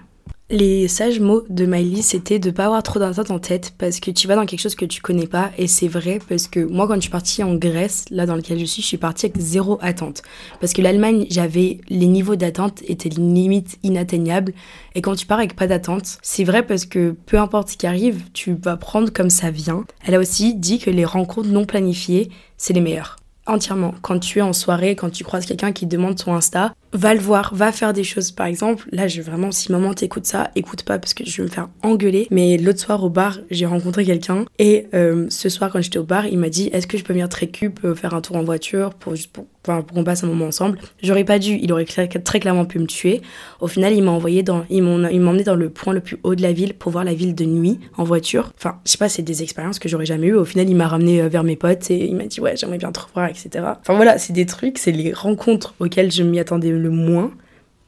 Les 0.51 0.88
sages 0.88 1.19
mots 1.19 1.43
de 1.47 1.67
Miley, 1.67 2.01
c'était 2.01 2.39
de 2.39 2.49
pas 2.49 2.65
avoir 2.65 2.81
trop 2.81 2.97
d'attentes 2.97 3.29
en 3.29 3.38
tête 3.38 3.75
parce 3.77 3.99
que 3.99 4.09
tu 4.09 4.27
vas 4.27 4.35
dans 4.35 4.47
quelque 4.47 4.62
chose 4.62 4.73
que 4.73 4.85
tu 4.85 4.99
connais 4.99 5.27
pas 5.27 5.51
et 5.59 5.67
c'est 5.67 5.88
vrai 5.88 6.17
parce 6.27 6.47
que 6.47 6.59
moi 6.62 6.88
quand 6.88 6.95
je 6.95 7.01
suis 7.01 7.12
partie 7.12 7.43
en 7.43 7.53
Grèce, 7.53 8.05
là 8.09 8.25
dans 8.25 8.35
lequel 8.35 8.57
je 8.57 8.65
suis, 8.65 8.81
je 8.81 8.88
suis 8.88 8.97
partie 8.97 9.27
avec 9.27 9.39
zéro 9.39 9.77
attente 9.79 10.23
parce 10.59 10.73
que 10.73 10.81
l'Allemagne, 10.81 11.27
j'avais 11.29 11.81
les 11.89 12.07
niveaux 12.07 12.35
d'attente 12.35 12.81
étaient 12.88 13.09
limite 13.09 13.77
inatteignables 13.83 14.53
et 14.95 15.03
quand 15.03 15.13
tu 15.13 15.27
pars 15.27 15.38
avec 15.38 15.55
pas 15.55 15.67
d'attente, 15.67 16.17
c'est 16.23 16.45
vrai 16.45 16.65
parce 16.65 16.88
que 16.88 17.15
peu 17.27 17.38
importe 17.38 17.69
ce 17.69 17.77
qui 17.77 17.85
arrive, 17.85 18.23
tu 18.33 18.55
vas 18.59 18.75
prendre 18.75 19.13
comme 19.13 19.29
ça 19.29 19.51
vient. 19.51 19.85
Elle 20.03 20.15
a 20.15 20.19
aussi 20.19 20.55
dit 20.55 20.79
que 20.79 20.89
les 20.89 21.05
rencontres 21.05 21.49
non 21.49 21.65
planifiées, 21.65 22.31
c'est 22.57 22.73
les 22.73 22.81
meilleures 22.81 23.17
entièrement. 23.49 23.93
Quand 24.01 24.19
tu 24.19 24.39
es 24.39 24.41
en 24.41 24.53
soirée, 24.53 24.95
quand 24.95 25.09
tu 25.09 25.23
croises 25.23 25.45
quelqu'un 25.45 25.71
qui 25.71 25.85
demande 25.85 26.15
ton 26.15 26.33
Insta, 26.33 26.73
va 26.93 27.13
le 27.13 27.19
voir, 27.19 27.54
va 27.54 27.71
faire 27.71 27.93
des 27.93 28.04
choses. 28.04 28.32
Par 28.32 28.47
exemple, 28.47 28.88
là, 28.91 29.08
je 29.08 29.21
vraiment, 29.21 29.52
si 29.52 29.71
maman 29.71 29.93
t'écoute 29.93 30.25
ça, 30.25 30.52
écoute 30.56 30.84
pas 30.84 30.99
parce 30.99 31.13
que 31.13 31.25
je 31.25 31.38
vais 31.38 31.43
me 31.43 31.52
faire 31.52 31.69
engueuler. 31.84 32.28
Mais 32.32 32.58
l'autre 32.58 32.80
soir 32.80 33.04
au 33.04 33.10
bar, 33.10 33.39
j'ai 33.52 33.65
rencontré 33.65 34.06
quelqu'un 34.06 34.45
et 34.58 34.88
euh, 34.93 35.28
ce 35.30 35.49
soir, 35.49 35.69
quand 35.71 35.82
j'étais 35.82 35.99
au 35.99 36.04
bar, 36.04 36.25
il 36.25 36.38
m'a 36.38 36.49
dit 36.49 36.69
Est-ce 36.73 36.88
que 36.88 36.97
je 36.97 37.04
peux 37.04 37.13
venir 37.13 37.30
très 37.30 37.47
cube 37.47 37.80
euh, 37.84 37.95
faire 37.95 38.13
un 38.13 38.21
tour 38.21 38.36
en 38.36 38.43
voiture 38.43 38.93
pour 38.93 39.13
pour, 39.34 39.45
pour 39.63 39.86
qu'on 39.86 40.04
passe 40.04 40.23
un 40.23 40.28
moment 40.28 40.45
ensemble? 40.45 40.80
J'aurais 41.04 41.23
pas 41.23 41.39
dû, 41.39 41.60
il 41.62 41.71
aurait 41.71 41.86
très 41.86 42.39
clairement 42.39 42.65
pu 42.65 42.80
me 42.80 42.86
tuer. 42.86 43.21
Au 43.60 43.67
final, 43.67 43.93
il 43.93 44.04
m'a 44.04 44.12
envoyé 44.12 44.43
dans, 44.43 44.65
il 44.69 44.84
m'a 44.84 45.10
emmené 45.10 45.43
dans 45.43 45.56
le 45.56 45.69
point 45.69 45.93
le 45.93 46.02
plus 46.02 46.17
haut 46.23 46.36
de 46.36 46.41
la 46.41 46.54
ville 46.54 46.73
pour 46.73 46.91
voir 46.91 47.04
la 47.04 47.13
ville 47.13 47.36
de 47.36 47.45
nuit 47.45 47.80
en 47.97 48.04
voiture. 48.04 48.52
Enfin, 48.58 48.80
je 48.86 48.91
sais 48.91 48.97
pas, 48.97 49.10
c'est 49.10 49.21
des 49.21 49.43
expériences 49.43 49.80
que 49.80 49.89
j'aurais 49.89 50.06
jamais 50.06 50.28
eues. 50.28 50.36
Au 50.36 50.45
final, 50.45 50.69
il 50.69 50.75
m'a 50.75 50.88
ramené 50.88 51.21
euh, 51.21 51.28
vers 51.28 51.43
mes 51.43 51.56
potes 51.56 51.91
et 51.91 52.06
il 52.06 52.15
m'a 52.15 52.25
dit 52.25 52.41
Ouais, 52.41 52.56
j'aimerais 52.56 52.78
bien 52.78 52.91
te 52.91 52.99
revoir, 52.99 53.28
etc. 53.30 53.49
Enfin 53.80 53.95
voilà, 53.95 54.17
c'est 54.17 54.34
des 54.34 54.45
trucs, 54.45 54.78
c'est 54.78 54.91
les 54.91 55.13
rencontres 55.13 55.75
auxquelles 55.80 56.12
je 56.12 56.23
m'y 56.23 56.39
attendais 56.39 56.71
le 56.81 56.89
moins 56.89 57.31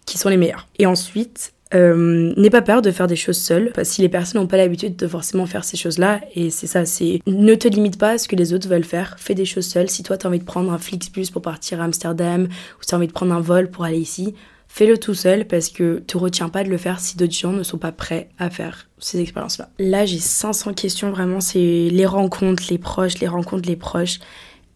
qui 0.05 0.17
sont 0.17 0.29
les 0.29 0.37
meilleurs. 0.37 0.67
Et 0.79 0.85
ensuite, 0.85 1.53
euh, 1.73 2.33
n'aie 2.35 2.49
pas 2.49 2.61
peur 2.61 2.81
de 2.81 2.91
faire 2.91 3.07
des 3.07 3.15
choses 3.15 3.37
seules. 3.37 3.71
Si 3.83 4.01
les 4.01 4.09
personnes 4.09 4.41
n'ont 4.41 4.47
pas 4.47 4.57
l'habitude 4.57 4.95
de 4.95 5.07
forcément 5.07 5.45
faire 5.45 5.63
ces 5.63 5.77
choses-là, 5.77 6.21
et 6.35 6.49
c'est 6.49 6.67
ça, 6.67 6.85
c'est 6.85 7.21
ne 7.25 7.55
te 7.55 7.67
limite 7.67 7.97
pas 7.97 8.11
à 8.11 8.17
ce 8.17 8.27
que 8.27 8.35
les 8.35 8.53
autres 8.53 8.67
veulent 8.67 8.83
faire. 8.83 9.15
Fais 9.17 9.35
des 9.35 9.45
choses 9.45 9.67
seules. 9.67 9.89
Si 9.89 10.03
toi, 10.03 10.17
tu 10.17 10.25
as 10.25 10.29
envie 10.29 10.39
de 10.39 10.43
prendre 10.43 10.71
un 10.71 10.77
Flixbus 10.77 11.31
pour 11.31 11.41
partir 11.41 11.81
à 11.81 11.85
Amsterdam, 11.85 12.43
ou 12.43 12.85
tu 12.85 12.93
as 12.93 12.97
envie 12.97 13.07
de 13.07 13.13
prendre 13.13 13.33
un 13.33 13.39
vol 13.39 13.69
pour 13.69 13.85
aller 13.85 13.99
ici, 13.99 14.35
fais-le 14.67 14.97
tout 14.97 15.13
seul 15.13 15.45
parce 15.47 15.69
que 15.69 16.03
tu 16.05 16.17
retiens 16.17 16.49
pas 16.49 16.63
de 16.63 16.69
le 16.69 16.77
faire 16.77 16.99
si 16.99 17.15
d'autres 17.15 17.33
gens 17.33 17.53
ne 17.53 17.63
sont 17.63 17.77
pas 17.77 17.91
prêts 17.93 18.29
à 18.37 18.49
faire 18.49 18.89
ces 18.99 19.19
expériences-là. 19.21 19.69
Là, 19.79 20.05
j'ai 20.05 20.19
500 20.19 20.73
questions 20.73 21.11
vraiment. 21.11 21.39
C'est 21.39 21.87
les 21.89 22.05
rencontres, 22.05 22.63
les 22.69 22.77
proches, 22.77 23.19
les 23.19 23.27
rencontres, 23.27 23.67
les 23.67 23.77
proches. 23.77 24.19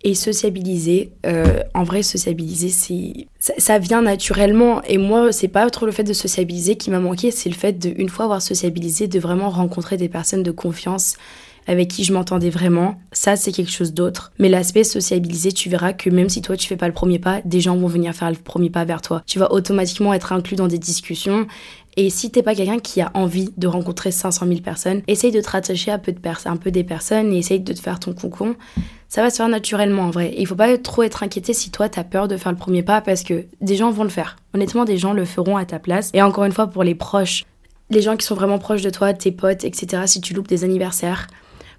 Et 0.08 0.14
sociabiliser, 0.14 1.14
euh, 1.26 1.64
en 1.74 1.84
vrai, 1.84 2.04
sociabiliser, 2.04 2.70
c'est 2.70 3.28
ça, 3.40 3.80
vient 3.80 4.04
naturellement. 4.04 4.84
Et 4.84 5.00
moi, 5.00 5.32
c'est 5.32 5.48
pas 5.48 5.68
trop 5.72 5.88
le 5.88 5.92
fait 5.92 6.04
de 6.04 6.14
sociabiliser 6.14 6.76
qui 6.76 6.92
m'a 6.92 7.00
manqué, 7.00 7.32
c'est 7.32 7.50
le 7.50 7.56
fait 7.56 7.74
de, 7.74 7.92
une 7.98 8.10
fois 8.10 8.26
avoir 8.26 8.44
sociabilisé, 8.44 9.08
de 9.08 9.20
vraiment 9.20 9.50
rencontrer 9.50 9.98
des 9.98 10.08
personnes 10.08 10.44
de 10.44 10.52
confiance 10.52 11.16
avec 11.66 11.88
qui 11.88 12.04
je 12.04 12.14
m'entendais 12.14 12.52
vraiment. 12.52 13.00
Ça, 13.14 13.36
c'est 13.36 13.52
quelque 13.52 13.72
chose 13.72 13.96
d'autre. 13.96 14.32
Mais 14.38 14.48
l'aspect 14.48 14.84
sociabiliser, 14.84 15.52
tu 15.52 15.70
verras 15.70 15.94
que 15.94 16.12
même 16.12 16.30
si 16.30 16.44
toi, 16.44 16.56
tu 16.56 16.68
fais 16.68 16.78
pas 16.78 16.88
le 16.88 16.94
premier 16.94 17.18
pas, 17.18 17.42
des 17.44 17.60
gens 17.60 17.76
vont 17.76 17.88
venir 17.88 18.14
faire 18.14 18.30
le 18.30 18.38
premier 18.38 18.70
pas 18.70 18.86
vers 18.86 19.02
toi. 19.02 19.24
Tu 19.26 19.40
vas 19.40 19.52
automatiquement 19.52 20.14
être 20.14 20.34
inclus 20.34 20.56
dans 20.56 20.68
des 20.68 20.78
discussions 20.78 21.48
et 21.98 22.10
si 22.10 22.30
t'es 22.30 22.44
pas 22.44 22.56
quelqu'un 22.56 22.80
qui 22.80 23.00
a 23.02 23.10
envie 23.14 23.50
de 23.56 23.68
rencontrer 23.68 24.12
500 24.12 24.48
000 24.48 24.60
personnes, 24.60 25.02
essaye 25.08 25.32
de 25.32 25.40
te 25.40 25.50
rattacher 25.50 25.92
à 25.92 25.98
peu 25.98 26.12
de 26.12 26.20
un 26.46 26.58
peu 26.58 26.72
des 26.72 26.84
personnes 26.84 27.32
et 27.32 27.38
essaye 27.38 27.62
de 27.62 27.74
te 27.74 27.80
faire 27.80 28.00
ton 28.00 28.14
concon. 28.14 28.56
Ça 29.16 29.22
va 29.22 29.30
se 29.30 29.38
faire 29.38 29.48
naturellement 29.48 30.02
en 30.02 30.10
vrai. 30.10 30.36
il 30.38 30.46
faut 30.46 30.56
pas 30.56 30.78
trop 30.78 31.02
être 31.02 31.24
inquiété 31.24 31.54
si 31.54 31.72
toi 31.72 31.88
t'as 31.88 32.04
peur 32.04 32.28
de 32.28 32.36
faire 32.36 32.52
le 32.52 32.58
premier 32.58 32.84
pas 32.84 33.00
parce 33.00 33.24
que 33.24 33.46
des 33.62 33.78
gens 33.78 33.90
vont 33.90 34.04
le 34.04 34.10
faire. 34.10 34.36
Honnêtement, 34.54 34.84
des 34.84 34.98
gens 34.98 35.14
le 35.14 35.24
feront 35.24 35.56
à 35.56 35.64
ta 35.64 35.80
place. 35.80 36.10
Et 36.14 36.22
encore 36.22 36.44
une 36.44 36.52
fois, 36.52 36.68
pour 36.68 36.84
les 36.84 36.96
proches, 36.96 37.46
les 37.90 38.02
gens 38.02 38.18
qui 38.18 38.26
sont 38.26 38.36
vraiment 38.36 38.60
proches 38.60 38.82
de 38.82 38.90
toi, 38.90 39.14
tes 39.14 39.32
potes, 39.32 39.64
etc., 39.64 40.04
si 40.06 40.20
tu 40.20 40.34
loupes 40.34 40.50
des 40.50 40.66
anniversaires, 40.66 41.28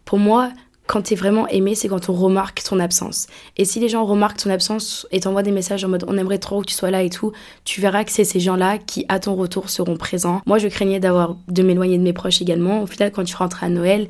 pour 0.06 0.18
moi, 0.18 0.50
quand 0.86 1.02
t'es 1.02 1.14
vraiment 1.14 1.46
aimé, 1.48 1.74
c'est 1.74 1.88
quand 1.88 2.08
on 2.08 2.14
remarque 2.14 2.62
ton 2.62 2.80
absence. 2.80 3.26
Et 3.58 3.66
si 3.66 3.80
les 3.80 3.90
gens 3.90 4.06
remarquent 4.06 4.38
ton 4.38 4.48
absence 4.48 5.06
et 5.10 5.20
t'envoient 5.20 5.42
des 5.42 5.52
messages 5.52 5.84
en 5.84 5.88
mode 5.88 6.06
on 6.08 6.16
aimerait 6.16 6.38
trop 6.38 6.62
que 6.62 6.66
tu 6.68 6.74
sois 6.74 6.90
là 6.90 7.02
et 7.02 7.10
tout, 7.10 7.32
tu 7.64 7.82
verras 7.82 8.04
que 8.04 8.12
c'est 8.12 8.24
ces 8.24 8.40
gens-là 8.40 8.78
qui, 8.78 9.04
à 9.10 9.18
ton 9.18 9.34
retour, 9.34 9.68
seront 9.68 9.98
présents. 9.98 10.40
Moi, 10.46 10.56
je 10.56 10.68
craignais 10.68 11.00
d'avoir 11.00 11.36
de 11.48 11.62
m'éloigner 11.62 11.98
de 11.98 12.02
mes 12.02 12.14
proches 12.14 12.40
également. 12.40 12.80
Au 12.80 12.86
final, 12.86 13.12
quand 13.12 13.24
tu 13.24 13.36
rentres 13.36 13.62
à 13.62 13.68
Noël, 13.68 14.08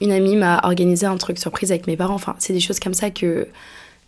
une 0.00 0.12
amie 0.12 0.36
m'a 0.36 0.60
organisé 0.64 1.06
un 1.06 1.16
truc 1.16 1.38
surprise 1.38 1.70
avec 1.70 1.86
mes 1.86 1.96
parents. 1.96 2.14
Enfin, 2.14 2.34
c'est 2.38 2.52
des 2.52 2.60
choses 2.60 2.80
comme 2.80 2.94
ça 2.94 3.10
que 3.10 3.48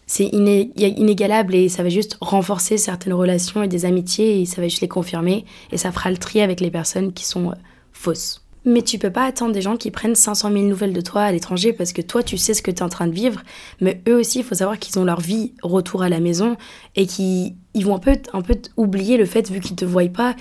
c'est 0.07 0.27
inégalable 0.27 1.55
et 1.55 1.69
ça 1.69 1.85
va 1.85 1.89
juste 1.89 2.17
renforcer 2.21 2.77
certaines 2.79 3.13
relations 3.13 3.63
et 3.63 3.69
des 3.69 3.85
amitiés 3.85 4.41
et 4.41 4.45
ça 4.45 4.61
va 4.61 4.67
juste 4.67 4.81
les 4.81 4.89
confirmer 4.89 5.45
et 5.71 5.79
ça 5.79 5.93
fera 5.93 6.11
le 6.11 6.17
tri 6.17 6.41
avec 6.41 6.61
les 6.61 6.71
personnes 6.71 7.13
qui 7.13 7.25
sont 7.25 7.51
euh, 7.51 7.55
fausses. 7.93 8.45
Mais 8.65 8.83
tu 8.83 8.99
peux 8.99 9.11
pas 9.11 9.25
attendre 9.25 9.53
des 9.53 9.63
gens 9.63 9.77
qui 9.77 9.91
prennent 9.91 10.15
500 10.15 10.51
000 10.53 10.65
nouvelles 10.65 10.93
de 10.93 11.01
toi 11.01 11.23
à 11.23 11.33
l'étranger 11.33 11.73
parce 11.73 11.93
que 11.93 12.03
toi, 12.03 12.23
tu 12.23 12.37
sais 12.37 12.55
ce 12.55 12.61
que 12.61 12.71
tu 12.71 12.79
es 12.79 12.83
en 12.83 12.89
train 12.89 13.07
de 13.07 13.15
vivre. 13.15 13.41
Mais 13.81 14.03
eux 14.09 14.19
aussi, 14.19 14.41
il 14.41 14.45
faut 14.45 14.57
savoir 14.57 14.79
qu'ils 14.79 14.99
ont 14.99 15.05
leur 15.05 15.21
vie 15.21 15.55
retour 15.63 16.03
à 16.03 16.09
la 16.09 16.21
maison 16.21 16.57
et 16.95 17.07
qu'ils 17.07 17.55
ils 17.73 17.87
vont 17.87 17.95
un 17.95 18.01
peu, 18.01 18.19
un 18.33 18.43
peu 18.43 18.57
oublier 18.77 19.17
le 19.17 19.25
fait, 19.25 19.51
vu 19.51 19.61
qu'ils 19.61 19.77
te 19.77 19.85
voient 19.85 20.09
pas, 20.09 20.35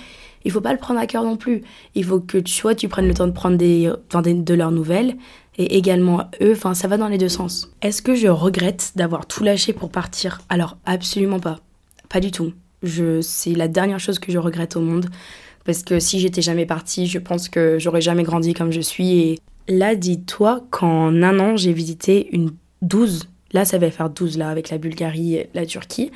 il 0.44 0.50
faut 0.50 0.60
pas 0.60 0.72
le 0.72 0.78
prendre 0.78 1.00
à 1.00 1.06
cœur 1.06 1.24
non 1.24 1.36
plus. 1.36 1.62
Il 1.94 2.04
faut 2.04 2.20
que 2.20 2.38
tu, 2.38 2.62
tu 2.76 2.88
prennes 2.88 3.08
le 3.08 3.14
temps 3.14 3.26
de 3.26 3.32
prendre 3.32 3.56
des, 3.56 3.92
de 4.12 4.54
leurs 4.54 4.72
nouvelles 4.72 5.16
et 5.58 5.76
également 5.76 6.30
eux. 6.40 6.52
Enfin, 6.52 6.74
ça 6.74 6.88
va 6.88 6.96
dans 6.96 7.08
les 7.08 7.18
deux 7.18 7.28
sens. 7.28 7.70
Est-ce 7.82 8.02
que 8.02 8.14
je 8.14 8.28
regrette 8.28 8.92
d'avoir 8.96 9.26
tout 9.26 9.44
lâché 9.44 9.72
pour 9.72 9.90
partir? 9.90 10.40
Alors, 10.48 10.78
absolument 10.86 11.40
pas. 11.40 11.60
Pas 12.08 12.20
du 12.20 12.30
tout. 12.30 12.52
Je, 12.82 13.20
c'est 13.20 13.54
la 13.54 13.68
dernière 13.68 14.00
chose 14.00 14.18
que 14.18 14.32
je 14.32 14.38
regrette 14.38 14.76
au 14.76 14.80
monde. 14.80 15.06
Parce 15.64 15.82
que 15.82 16.00
si 16.00 16.18
j'étais 16.20 16.42
jamais 16.42 16.66
partie, 16.66 17.06
je 17.06 17.18
pense 17.18 17.48
que 17.48 17.78
j'aurais 17.78 18.00
jamais 18.00 18.22
grandi 18.22 18.54
comme 18.54 18.72
je 18.72 18.80
suis. 18.80 19.18
Et 19.18 19.38
là, 19.68 19.94
dis-toi 19.94 20.64
qu'en 20.70 21.22
un 21.22 21.38
an, 21.38 21.56
j'ai 21.56 21.72
visité 21.72 22.28
une 22.32 22.52
12. 22.82 23.28
Là, 23.52 23.64
ça 23.64 23.78
va 23.78 23.90
faire 23.90 24.08
12 24.08 24.38
là, 24.38 24.48
avec 24.48 24.70
la 24.70 24.78
Bulgarie 24.78 25.34
et 25.34 25.50
la 25.54 25.66
Turquie. 25.66 26.10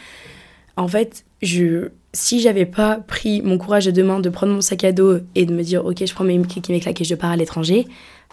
En 0.77 0.89
fait, 0.89 1.25
je, 1.43 1.89
si 2.15 2.41
j'avais 2.41 2.65
pas 2.65 2.97
pris 2.97 3.43
mon 3.43 3.59
courage 3.59 3.85
de 3.87 3.91
demain 3.91 4.21
de 4.21 4.31
prendre 4.31 4.55
mon 4.55 4.61
sac 4.61 4.85
à 4.85 4.93
dos 4.93 5.19
et 5.35 5.45
de 5.45 5.53
me 5.53 5.63
dire, 5.63 5.85
ok, 5.85 6.07
je 6.07 6.15
prends 6.15 6.25
mes 6.25 6.41
clics 6.41 6.71
et 6.71 6.73
mes 6.73 7.01
et 7.01 7.05
je 7.05 7.15
pars 7.15 7.33
à 7.33 7.37
l'étranger, 7.37 7.87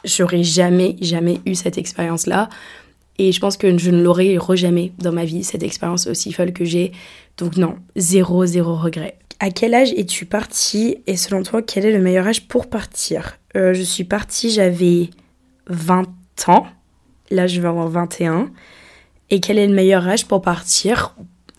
j'aurais 0.05 0.43
jamais, 0.43 0.95
jamais 1.01 1.39
eu 1.45 1.55
cette 1.55 1.77
expérience-là. 1.77 2.47
Et 3.17 3.31
je 3.31 3.39
pense 3.39 3.57
que 3.57 3.77
je 3.77 3.91
ne 3.91 4.01
l'aurais 4.01 4.37
jamais 4.55 4.93
dans 4.99 5.11
ma 5.11 5.25
vie, 5.25 5.43
cette 5.43 5.63
expérience 5.63 6.07
aussi 6.07 6.31
folle 6.31 6.53
que 6.53 6.63
j'ai. 6.63 6.91
Donc 7.37 7.57
non, 7.57 7.75
zéro, 7.95 8.45
zéro 8.45 8.75
regret. 8.75 9.17
À 9.39 9.49
quel 9.49 9.73
âge 9.73 9.91
es-tu 9.93 10.25
partie 10.25 10.97
et 11.07 11.17
selon 11.17 11.43
toi, 11.43 11.61
quel 11.61 11.85
est 11.85 11.91
le 11.91 11.99
meilleur 11.99 12.27
âge 12.27 12.47
pour 12.47 12.69
partir? 12.69 13.39
Euh, 13.55 13.73
Je 13.73 13.81
suis 13.81 14.03
partie, 14.03 14.51
j'avais 14.51 15.09
20 15.67 16.07
ans. 16.47 16.67
Là, 17.31 17.47
je 17.47 17.59
vais 17.59 17.67
avoir 17.67 17.87
21. 17.87 18.51
Et 19.29 19.39
quel 19.39 19.57
est 19.57 19.67
le 19.67 19.73
meilleur 19.73 20.07
âge 20.07 20.27
pour 20.27 20.41
partir? 20.41 21.15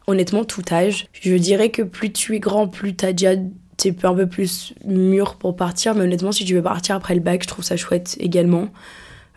Honnêtement, 0.07 0.45
tout 0.45 0.63
âge. 0.71 1.07
Je 1.13 1.35
dirais 1.35 1.71
que 1.71 1.83
plus 1.83 2.13
tu 2.13 2.35
es 2.35 2.41
grand, 2.41 2.69
plus 2.69 2.95
tu 2.97 3.05
as 3.05 3.13
déjà 3.13 3.41
t'es 3.77 3.95
un 4.05 4.15
peu 4.15 4.27
plus 4.27 4.75
mûr 4.85 5.37
pour 5.37 5.57
partir. 5.57 5.95
Mais 5.95 6.03
honnêtement, 6.03 6.33
si 6.33 6.45
tu 6.45 6.55
veux 6.55 6.63
partir 6.63 6.97
après 6.97 7.15
le 7.15 7.21
bac, 7.21 7.43
je 7.43 7.49
trouve 7.49 7.65
ça 7.65 7.77
chouette 7.77 8.17
également. 8.21 8.69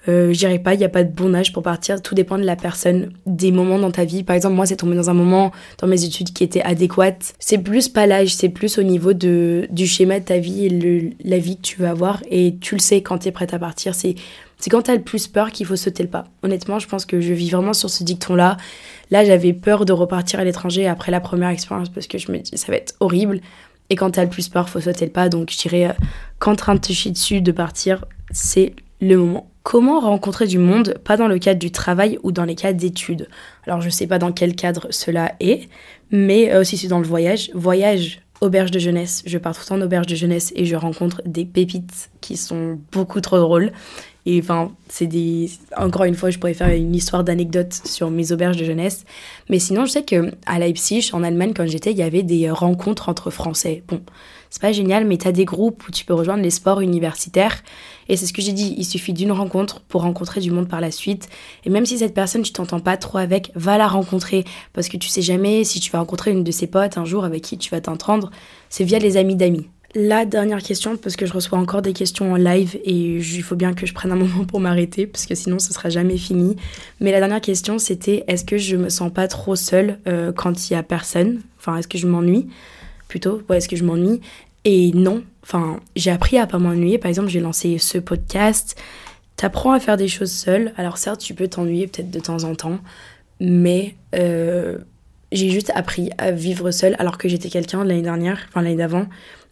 Euh, 0.08 0.34
je 0.34 0.38
dirais 0.38 0.60
pas, 0.60 0.76
il 0.76 0.78
n'y 0.78 0.84
a 0.84 0.90
pas 0.90 1.04
de 1.04 1.12
bon 1.12 1.34
âge 1.34 1.52
pour 1.52 1.64
partir. 1.64 2.02
Tout 2.02 2.14
dépend 2.14 2.38
de 2.38 2.44
la 2.44 2.56
personne, 2.56 3.12
des 3.26 3.52
moments 3.52 3.80
dans 3.80 3.92
ta 3.92 4.06
vie. 4.06 4.24
Par 4.24 4.36
exemple, 4.36 4.56
moi, 4.56 4.68
c'est 4.68 4.76
tombé 4.76 4.96
dans 4.96 5.10
un 5.10 5.16
moment 5.16 5.52
dans 5.80 5.88
mes 5.88 6.04
études 6.04 6.32
qui 6.32 6.44
était 6.44 6.62
adéquate. 6.62 7.34
C'est 7.40 7.58
plus 7.58 7.90
pas 7.90 8.06
l'âge, 8.06 8.36
c'est 8.36 8.50
plus 8.50 8.78
au 8.78 8.84
niveau 8.84 9.14
de, 9.14 9.68
du 9.72 9.88
schéma 9.88 10.20
de 10.20 10.26
ta 10.26 10.38
vie 10.38 10.66
et 10.66 11.16
la 11.24 11.40
vie 11.40 11.58
que 11.58 11.62
tu 11.62 11.82
veux 11.82 11.88
avoir. 11.88 12.22
Et 12.30 12.58
tu 12.62 12.76
le 12.76 12.82
sais 12.82 13.02
quand 13.02 13.20
tu 13.20 13.30
es 13.30 13.32
prête 13.32 13.54
à 13.54 13.60
partir. 13.60 13.96
C'est 13.96 14.16
c'est 14.58 14.70
quand 14.70 14.84
t'as 14.84 14.96
le 14.96 15.02
plus 15.02 15.28
peur 15.28 15.52
qu'il 15.52 15.66
faut 15.66 15.76
sauter 15.76 16.04
le 16.04 16.10
pas. 16.10 16.26
Honnêtement, 16.44 16.80
je 16.80 16.88
pense 16.88 17.06
que 17.06 17.22
je 17.22 17.34
vis 17.34 17.50
vraiment 17.50 17.74
sur 17.74 17.90
ce 17.90 18.04
dicton-là. 18.04 18.58
Là, 19.12 19.26
j'avais 19.26 19.54
peur 19.54 19.86
de 19.86 19.94
repartir 19.94 20.40
à 20.40 20.44
l'étranger 20.44 20.88
après 20.88 21.12
la 21.12 21.20
première 21.20 21.50
expérience 21.50 21.90
parce 21.90 22.08
que 22.08 22.18
je 22.18 22.32
me 22.32 22.40
dis 22.40 22.58
ça 22.58 22.72
va 22.72 22.78
être 22.78 22.96
horrible. 23.00 23.42
Et 23.90 23.96
quand 23.96 24.12
t'as 24.12 24.24
le 24.24 24.30
plus 24.30 24.50
peur, 24.50 24.70
faut 24.70 24.82
sauter 24.82 25.06
le 25.06 25.12
pas. 25.12 25.30
Donc 25.30 25.52
je 25.52 25.58
dirais 25.58 25.88
euh, 25.88 25.94
qu'en 26.40 26.56
train 26.56 26.76
de 26.76 26.80
te 26.80 26.92
chier 26.92 27.12
dessus, 27.12 27.42
de 27.42 27.52
partir, 27.52 28.06
c'est 28.32 28.74
le 29.02 29.18
moment. 29.18 29.52
Comment 29.64 30.00
rencontrer 30.00 30.46
du 30.46 30.60
monde, 30.60 30.96
pas 31.04 31.18
dans 31.18 31.28
le 31.28 31.40
cadre 31.40 31.60
du 31.60 31.72
travail 31.72 32.20
ou 32.22 32.32
dans 32.32 32.46
les 32.46 32.54
cas 32.54 32.72
d'études? 32.72 33.28
Alors 33.66 33.82
je 33.82 33.90
sais 33.90 34.06
pas 34.06 34.20
dans 34.20 34.32
quel 34.32 34.56
cadre 34.56 34.88
cela 34.92 35.34
est, 35.40 35.70
mais 36.12 36.52
euh, 36.54 36.62
aussi 36.62 36.78
c'est 36.78 36.88
dans 36.88 37.00
le 37.00 37.08
voyage. 37.08 37.50
Voyage, 37.56 38.22
auberge 38.42 38.70
de 38.70 38.80
jeunesse, 38.80 39.24
je 39.26 39.38
pars 39.40 39.56
tout 39.56 39.62
le 39.62 39.68
temps 39.68 39.76
en 39.76 39.82
auberge 39.82 40.06
de 40.06 40.16
jeunesse 40.16 40.54
et 40.56 40.66
je 40.66 40.76
rencontre 40.76 41.22
des 41.26 41.46
pépites 41.46 42.12
qui 42.22 42.38
sont 42.38 42.80
beaucoup 42.92 43.22
trop 43.22 43.40
drôles. 43.40 43.72
Et 44.26 44.40
enfin, 44.40 44.72
c'est 44.90 45.06
des. 45.06 45.52
Encore 45.78 46.06
une 46.06 46.16
fois, 46.16 46.32
je 46.32 46.40
pourrais 46.40 46.56
faire 46.56 46.70
une 46.70 46.96
histoire 46.96 47.24
d'anecdote 47.24 47.74
sur 47.86 48.10
mes 48.10 48.32
auberges 48.32 48.58
de 48.58 48.66
jeunesse. 48.66 49.06
Mais 49.50 49.60
sinon, 49.60 49.86
je 49.86 49.92
sais 49.92 50.04
que 50.04 50.32
à 50.48 50.58
Leipzig, 50.58 51.12
en 51.14 51.24
Allemagne, 51.24 51.54
quand 51.56 51.68
j'étais, 51.68 51.92
il 51.92 51.98
y 51.98 52.04
avait 52.04 52.24
des 52.24 52.50
rencontres 52.50 53.08
entre 53.08 53.30
Français. 53.30 53.84
Bon, 53.88 54.02
c'est 54.50 54.62
pas 54.62 54.72
génial, 54.72 55.06
mais 55.06 55.18
tu 55.18 55.28
as 55.28 55.32
des 55.32 55.46
groupes 55.46 55.88
où 55.88 55.92
tu 55.92 56.06
peux 56.06 56.14
rejoindre 56.14 56.42
les 56.42 56.50
sports 56.50 56.82
universitaires. 56.82 57.62
Et 58.08 58.18
c'est 58.18 58.26
ce 58.26 58.34
que 58.34 58.42
j'ai 58.42 58.54
dit, 58.54 58.74
il 58.78 58.86
suffit 58.86 59.14
d'une 59.14 59.32
rencontre 59.32 59.82
pour 59.82 60.02
rencontrer 60.02 60.42
du 60.42 60.50
monde 60.50 60.70
par 60.70 60.82
la 60.82 60.92
suite. 60.92 61.30
Et 61.64 61.70
même 61.70 61.86
si 61.86 62.00
cette 62.00 62.14
personne, 62.14 62.42
tu 62.42 62.52
t'entends 62.52 62.80
pas 62.80 62.98
trop 62.98 63.20
avec, 63.20 63.52
va 63.54 63.78
la 63.78 63.88
rencontrer. 63.88 64.44
Parce 64.74 64.90
que 64.90 64.98
tu 64.98 65.10
sais 65.10 65.22
jamais 65.22 65.64
si 65.66 65.80
tu 65.80 65.92
vas 65.92 66.00
rencontrer 66.00 66.32
une 66.32 66.44
de 66.44 66.52
ses 66.52 66.68
potes 66.68 66.98
un 66.98 67.06
jour 67.06 67.26
avec 67.26 67.44
qui 67.44 67.58
tu 67.58 67.70
vas 67.70 67.82
t'entendre. 67.82 68.32
C'est 68.70 68.86
via 68.86 68.98
les 68.98 69.18
amis 69.18 69.36
d'amis. 69.36 69.68
La 69.98 70.26
dernière 70.26 70.62
question, 70.62 70.98
parce 70.98 71.16
que 71.16 71.26
je 71.26 71.32
reçois 71.32 71.58
encore 71.58 71.82
des 71.82 71.94
questions 71.94 72.34
en 72.34 72.36
live 72.36 72.78
et 72.84 72.92
il 72.92 73.44
faut 73.44 73.56
bien 73.56 73.74
que 73.74 73.86
je 73.86 73.94
prenne 73.94 74.12
un 74.12 74.16
moment 74.18 74.44
pour 74.44 74.60
m'arrêter, 74.60 75.08
parce 75.08 75.26
que 75.26 75.36
sinon 75.36 75.58
ce 75.58 75.72
sera 75.72 75.90
jamais 75.90 76.18
fini. 76.18 76.58
Mais 77.00 77.14
la 77.14 77.20
dernière 77.20 77.40
question, 77.40 77.80
c'était 77.80 78.26
est-ce 78.28 78.44
que 78.44 78.58
je 78.58 78.76
me 78.76 78.90
sens 78.90 79.10
pas 79.10 79.30
trop 79.30 79.56
seule 79.56 80.00
euh, 80.06 80.34
quand 80.34 80.70
il 80.70 80.74
y 80.74 80.76
a 80.76 80.84
personne? 80.84 81.42
Enfin, 81.58 81.78
est-ce 81.78 81.88
que 81.88 81.98
je 81.98 82.08
m'ennuie? 82.08 82.50
Plutôt, 83.08 83.42
est-ce 83.54 83.70
que 83.70 83.78
je 83.78 83.86
m'ennuie? 83.86 84.20
Et 84.66 84.92
non, 84.92 85.24
enfin, 85.44 85.80
j'ai 85.96 86.12
appris 86.12 86.38
à 86.40 86.46
pas 86.46 86.58
m'ennuyer. 86.58 86.98
Par 86.98 87.08
exemple, 87.08 87.30
j'ai 87.30 87.40
lancé 87.40 87.78
ce 87.78 87.98
podcast. 87.98 88.76
T'apprends 89.38 89.72
à 89.72 89.80
faire 89.80 89.96
des 89.96 90.10
choses 90.10 90.32
seule. 90.32 90.74
Alors 90.76 90.98
certes, 90.98 91.22
tu 91.22 91.34
peux 91.34 91.48
t'ennuyer 91.48 91.88
peut-être 91.88 92.12
de 92.12 92.20
temps 92.20 92.44
en 92.44 92.54
temps, 92.54 92.80
mais 93.40 93.96
euh, 94.14 94.78
j'ai 95.32 95.52
juste 95.52 95.72
appris 95.74 96.10
à 96.18 96.32
vivre 96.32 96.72
seule 96.72 96.98
alors 97.00 97.18
que 97.18 97.30
j'étais 97.30 97.50
quelqu'un 97.50 97.86
l'année 97.86 98.02
dernière, 98.02 98.40
enfin 98.50 98.62
l'année 98.62 98.76
d'avant, 98.76 99.06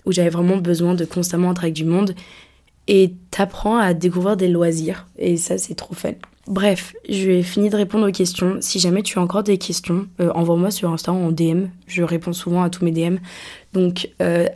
où 0.06 0.12
j'avais 0.12 0.30
vraiment 0.30 0.58
besoin 0.58 0.94
de 0.94 1.06
constamment 1.06 1.52
être 1.52 1.64
avec 1.64 1.74
du 1.74 1.86
monde. 1.86 2.16
Et 2.88 3.14
t'apprends 3.32 3.78
à 3.78 3.94
découvrir 3.94 4.36
des 4.36 4.50
loisirs. 4.50 5.08
Et 5.18 5.38
ça, 5.38 5.58
c'est 5.58 5.76
trop 5.76 5.94
fun. 5.94 6.14
Bref, 6.48 6.94
je 7.08 7.28
vais 7.28 7.42
finir 7.42 7.72
de 7.72 7.78
répondre 7.78 8.08
aux 8.08 8.12
questions. 8.12 8.58
Si 8.60 8.78
jamais 8.78 9.02
tu 9.02 9.18
as 9.18 9.22
encore 9.22 9.44
des 9.44 9.58
questions, 9.58 10.08
euh, 10.20 10.30
envoie-moi 10.36 10.72
sur 10.72 10.92
Insta 10.92 11.14
en 11.14 11.32
DM. 11.32 11.68
Je 11.88 12.04
réponds 12.04 12.34
souvent 12.34 12.64
à 12.64 12.70
tous 12.70 12.84
mes 12.84 12.92
DM. 12.92 13.16
Donc, 13.72 14.10
euh, 14.22 14.48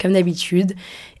comme 0.00 0.12
d'habitude. 0.12 0.74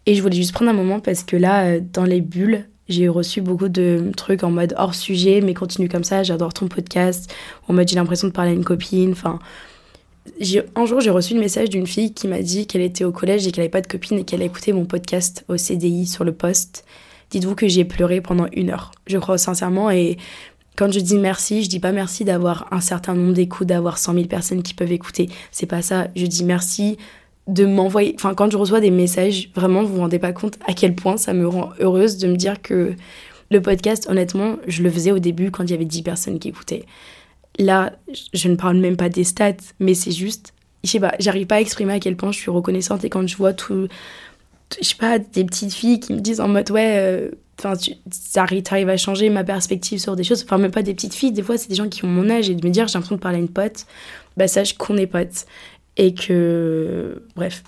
Et 0.06 0.14
je 0.14 0.22
voulais 0.22 0.36
juste 0.36 0.52
prendre 0.52 0.70
un 0.70 0.74
moment 0.74 1.00
parce 1.00 1.24
que 1.24 1.36
là, 1.36 1.64
euh, 1.64 1.80
dans 1.92 2.04
les 2.04 2.20
bulles, 2.20 2.66
j'ai 2.88 3.08
reçu 3.08 3.40
beaucoup 3.40 3.68
de 3.68 4.12
trucs 4.16 4.44
en 4.44 4.50
mode 4.50 4.74
hors 4.76 4.94
sujet, 4.94 5.40
mais 5.40 5.54
continue 5.54 5.88
comme 5.88 6.04
ça, 6.04 6.22
j'adore 6.22 6.54
ton 6.54 6.68
podcast. 6.68 7.32
En 7.68 7.72
mode, 7.72 7.88
j'ai 7.88 7.96
l'impression 7.96 8.28
de 8.28 8.32
parler 8.32 8.52
à 8.52 8.54
une 8.54 8.64
copine. 8.64 9.10
Enfin, 9.10 9.40
un 10.76 10.86
jour, 10.86 11.00
j'ai 11.00 11.10
reçu 11.10 11.34
le 11.34 11.40
message 11.40 11.68
d'une 11.68 11.86
fille 11.86 12.14
qui 12.14 12.28
m'a 12.28 12.42
dit 12.42 12.66
qu'elle 12.66 12.82
était 12.82 13.04
au 13.04 13.12
collège 13.12 13.46
et 13.46 13.52
qu'elle 13.52 13.62
n'avait 13.62 13.70
pas 13.70 13.80
de 13.80 13.86
copine 13.86 14.18
et 14.18 14.24
qu'elle 14.24 14.42
a 14.42 14.44
écouté 14.44 14.72
mon 14.72 14.84
podcast 14.84 15.44
au 15.48 15.56
CDI 15.56 16.06
sur 16.06 16.24
le 16.24 16.32
poste. 16.32 16.84
Dites-vous 17.30 17.54
que 17.54 17.66
j'ai 17.66 17.84
pleuré 17.84 18.20
pendant 18.20 18.46
une 18.52 18.70
heure. 18.70 18.92
Je 19.06 19.18
crois 19.18 19.38
sincèrement 19.38 19.90
et 19.90 20.18
quand 20.76 20.90
je 20.92 21.00
dis 21.00 21.18
merci, 21.18 21.62
je 21.62 21.68
dis 21.68 21.80
pas 21.80 21.92
merci 21.92 22.24
d'avoir 22.24 22.68
un 22.72 22.80
certain 22.80 23.14
nombre 23.14 23.34
d'écoutes, 23.34 23.68
d'avoir 23.68 23.98
100 23.98 24.14
000 24.14 24.26
personnes 24.26 24.62
qui 24.62 24.74
peuvent 24.74 24.92
écouter. 24.92 25.28
C'est 25.50 25.66
pas 25.66 25.82
ça. 25.82 26.08
Je 26.16 26.26
dis 26.26 26.44
merci 26.44 26.96
de 27.48 27.66
m'envoyer. 27.66 28.14
Enfin, 28.14 28.34
quand 28.34 28.50
je 28.50 28.56
reçois 28.56 28.80
des 28.80 28.90
messages, 28.90 29.50
vraiment, 29.54 29.82
vous 29.82 29.94
vous 29.94 30.00
rendez 30.00 30.18
pas 30.18 30.32
compte 30.32 30.58
à 30.66 30.72
quel 30.72 30.94
point 30.94 31.16
ça 31.16 31.34
me 31.34 31.46
rend 31.46 31.70
heureuse 31.80 32.16
de 32.18 32.28
me 32.28 32.36
dire 32.36 32.62
que 32.62 32.94
le 33.50 33.60
podcast, 33.60 34.06
honnêtement, 34.08 34.56
je 34.66 34.82
le 34.82 34.90
faisais 34.90 35.12
au 35.12 35.18
début 35.18 35.50
quand 35.50 35.64
il 35.64 35.70
y 35.70 35.74
avait 35.74 35.84
10 35.84 36.02
personnes 36.02 36.38
qui 36.38 36.48
écoutaient. 36.48 36.86
Là, 37.58 37.92
je 38.32 38.48
ne 38.48 38.56
parle 38.56 38.78
même 38.78 38.96
pas 38.96 39.08
des 39.08 39.24
stats, 39.24 39.52
mais 39.78 39.94
c'est 39.94 40.12
juste, 40.12 40.54
je 40.84 40.90
sais 40.90 41.00
pas, 41.00 41.14
j'arrive 41.18 41.46
pas 41.46 41.56
à 41.56 41.60
exprimer 41.60 41.94
à 41.94 42.00
quel 42.00 42.16
point 42.16 42.32
je 42.32 42.38
suis 42.38 42.50
reconnaissante. 42.50 43.04
Et 43.04 43.10
quand 43.10 43.26
je 43.26 43.36
vois 43.36 43.52
tout, 43.52 43.88
je 44.80 44.86
sais 44.86 44.96
pas, 44.96 45.18
des 45.18 45.44
petites 45.44 45.74
filles 45.74 46.00
qui 46.00 46.12
me 46.12 46.20
disent 46.20 46.40
en 46.40 46.48
mode 46.48 46.70
ouais, 46.70 46.96
euh, 46.96 47.30
enfin, 47.58 47.76
tu 47.76 47.94
arrives 48.36 48.88
à 48.88 48.96
changer 48.96 49.28
ma 49.28 49.44
perspective 49.44 49.98
sur 49.98 50.16
des 50.16 50.24
choses, 50.24 50.44
enfin, 50.44 50.58
même 50.58 50.70
pas 50.70 50.82
des 50.82 50.94
petites 50.94 51.14
filles, 51.14 51.32
des 51.32 51.42
fois, 51.42 51.58
c'est 51.58 51.68
des 51.68 51.74
gens 51.74 51.88
qui 51.88 52.04
ont 52.04 52.08
mon 52.08 52.30
âge 52.30 52.48
et 52.48 52.54
de 52.54 52.66
me 52.66 52.72
dire 52.72 52.88
j'ai 52.88 52.94
l'impression 52.94 53.16
de 53.16 53.20
parler 53.20 53.38
à 53.38 53.40
une 53.40 53.48
pote, 53.48 53.86
bah, 54.36 54.48
sache 54.48 54.74
qu'on 54.74 54.96
est 54.96 55.06
potes. 55.06 55.46
Et 55.98 56.14
que, 56.14 57.22
bref, 57.36 57.62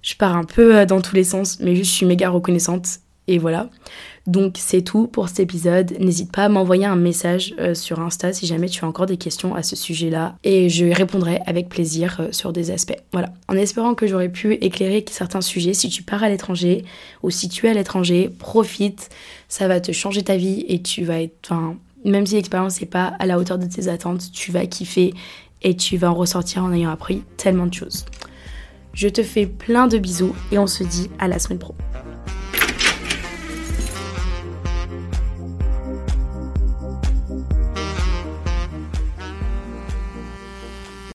je 0.00 0.14
pars 0.14 0.34
un 0.34 0.44
peu 0.44 0.76
euh, 0.78 0.86
dans 0.86 1.02
tous 1.02 1.14
les 1.14 1.24
sens, 1.24 1.60
mais 1.60 1.76
juste 1.76 1.90
je 1.90 1.96
suis 1.96 2.06
méga 2.06 2.30
reconnaissante 2.30 3.00
Et 3.26 3.38
voilà. 3.38 3.70
Donc 4.26 4.56
c'est 4.58 4.82
tout 4.82 5.06
pour 5.06 5.28
cet 5.28 5.40
épisode. 5.40 5.94
N'hésite 6.00 6.32
pas 6.32 6.44
à 6.44 6.48
m'envoyer 6.48 6.84
un 6.84 6.96
message 6.96 7.54
euh, 7.58 7.74
sur 7.74 8.00
Insta 8.00 8.32
si 8.32 8.46
jamais 8.46 8.68
tu 8.68 8.84
as 8.84 8.88
encore 8.88 9.06
des 9.06 9.16
questions 9.16 9.54
à 9.54 9.62
ce 9.62 9.76
sujet-là. 9.76 10.36
Et 10.42 10.68
je 10.68 10.86
répondrai 10.86 11.40
avec 11.46 11.68
plaisir 11.68 12.18
euh, 12.20 12.28
sur 12.32 12.52
des 12.52 12.70
aspects. 12.70 12.98
Voilà. 13.12 13.32
En 13.48 13.54
espérant 13.54 13.94
que 13.94 14.06
j'aurai 14.06 14.28
pu 14.28 14.54
éclairer 14.54 15.04
certains 15.08 15.40
sujets. 15.40 15.74
Si 15.74 15.88
tu 15.88 16.02
pars 16.02 16.22
à 16.22 16.28
l'étranger 16.28 16.84
ou 17.22 17.30
si 17.30 17.48
tu 17.48 17.66
es 17.66 17.70
à 17.70 17.74
l'étranger, 17.74 18.28
profite. 18.28 19.10
Ça 19.48 19.68
va 19.68 19.80
te 19.80 19.92
changer 19.92 20.22
ta 20.22 20.36
vie 20.36 20.64
et 20.68 20.82
tu 20.82 21.04
vas 21.04 21.20
être... 21.20 21.36
Enfin, 21.44 21.76
même 22.04 22.26
si 22.26 22.34
l'expérience 22.34 22.80
n'est 22.80 22.86
pas 22.86 23.14
à 23.18 23.26
la 23.26 23.38
hauteur 23.38 23.58
de 23.58 23.66
tes 23.66 23.88
attentes, 23.88 24.32
tu 24.32 24.52
vas 24.52 24.66
kiffer 24.66 25.14
et 25.62 25.76
tu 25.76 25.96
vas 25.96 26.10
en 26.10 26.14
ressortir 26.14 26.64
en 26.64 26.72
ayant 26.72 26.90
appris 26.90 27.22
tellement 27.36 27.66
de 27.66 27.74
choses. 27.74 28.06
Je 28.92 29.08
te 29.08 29.22
fais 29.22 29.46
plein 29.46 29.86
de 29.86 29.98
bisous 29.98 30.34
et 30.50 30.58
on 30.58 30.66
se 30.66 30.82
dit 30.82 31.10
à 31.18 31.28
la 31.28 31.38
semaine 31.38 31.58
pro. 31.58 31.74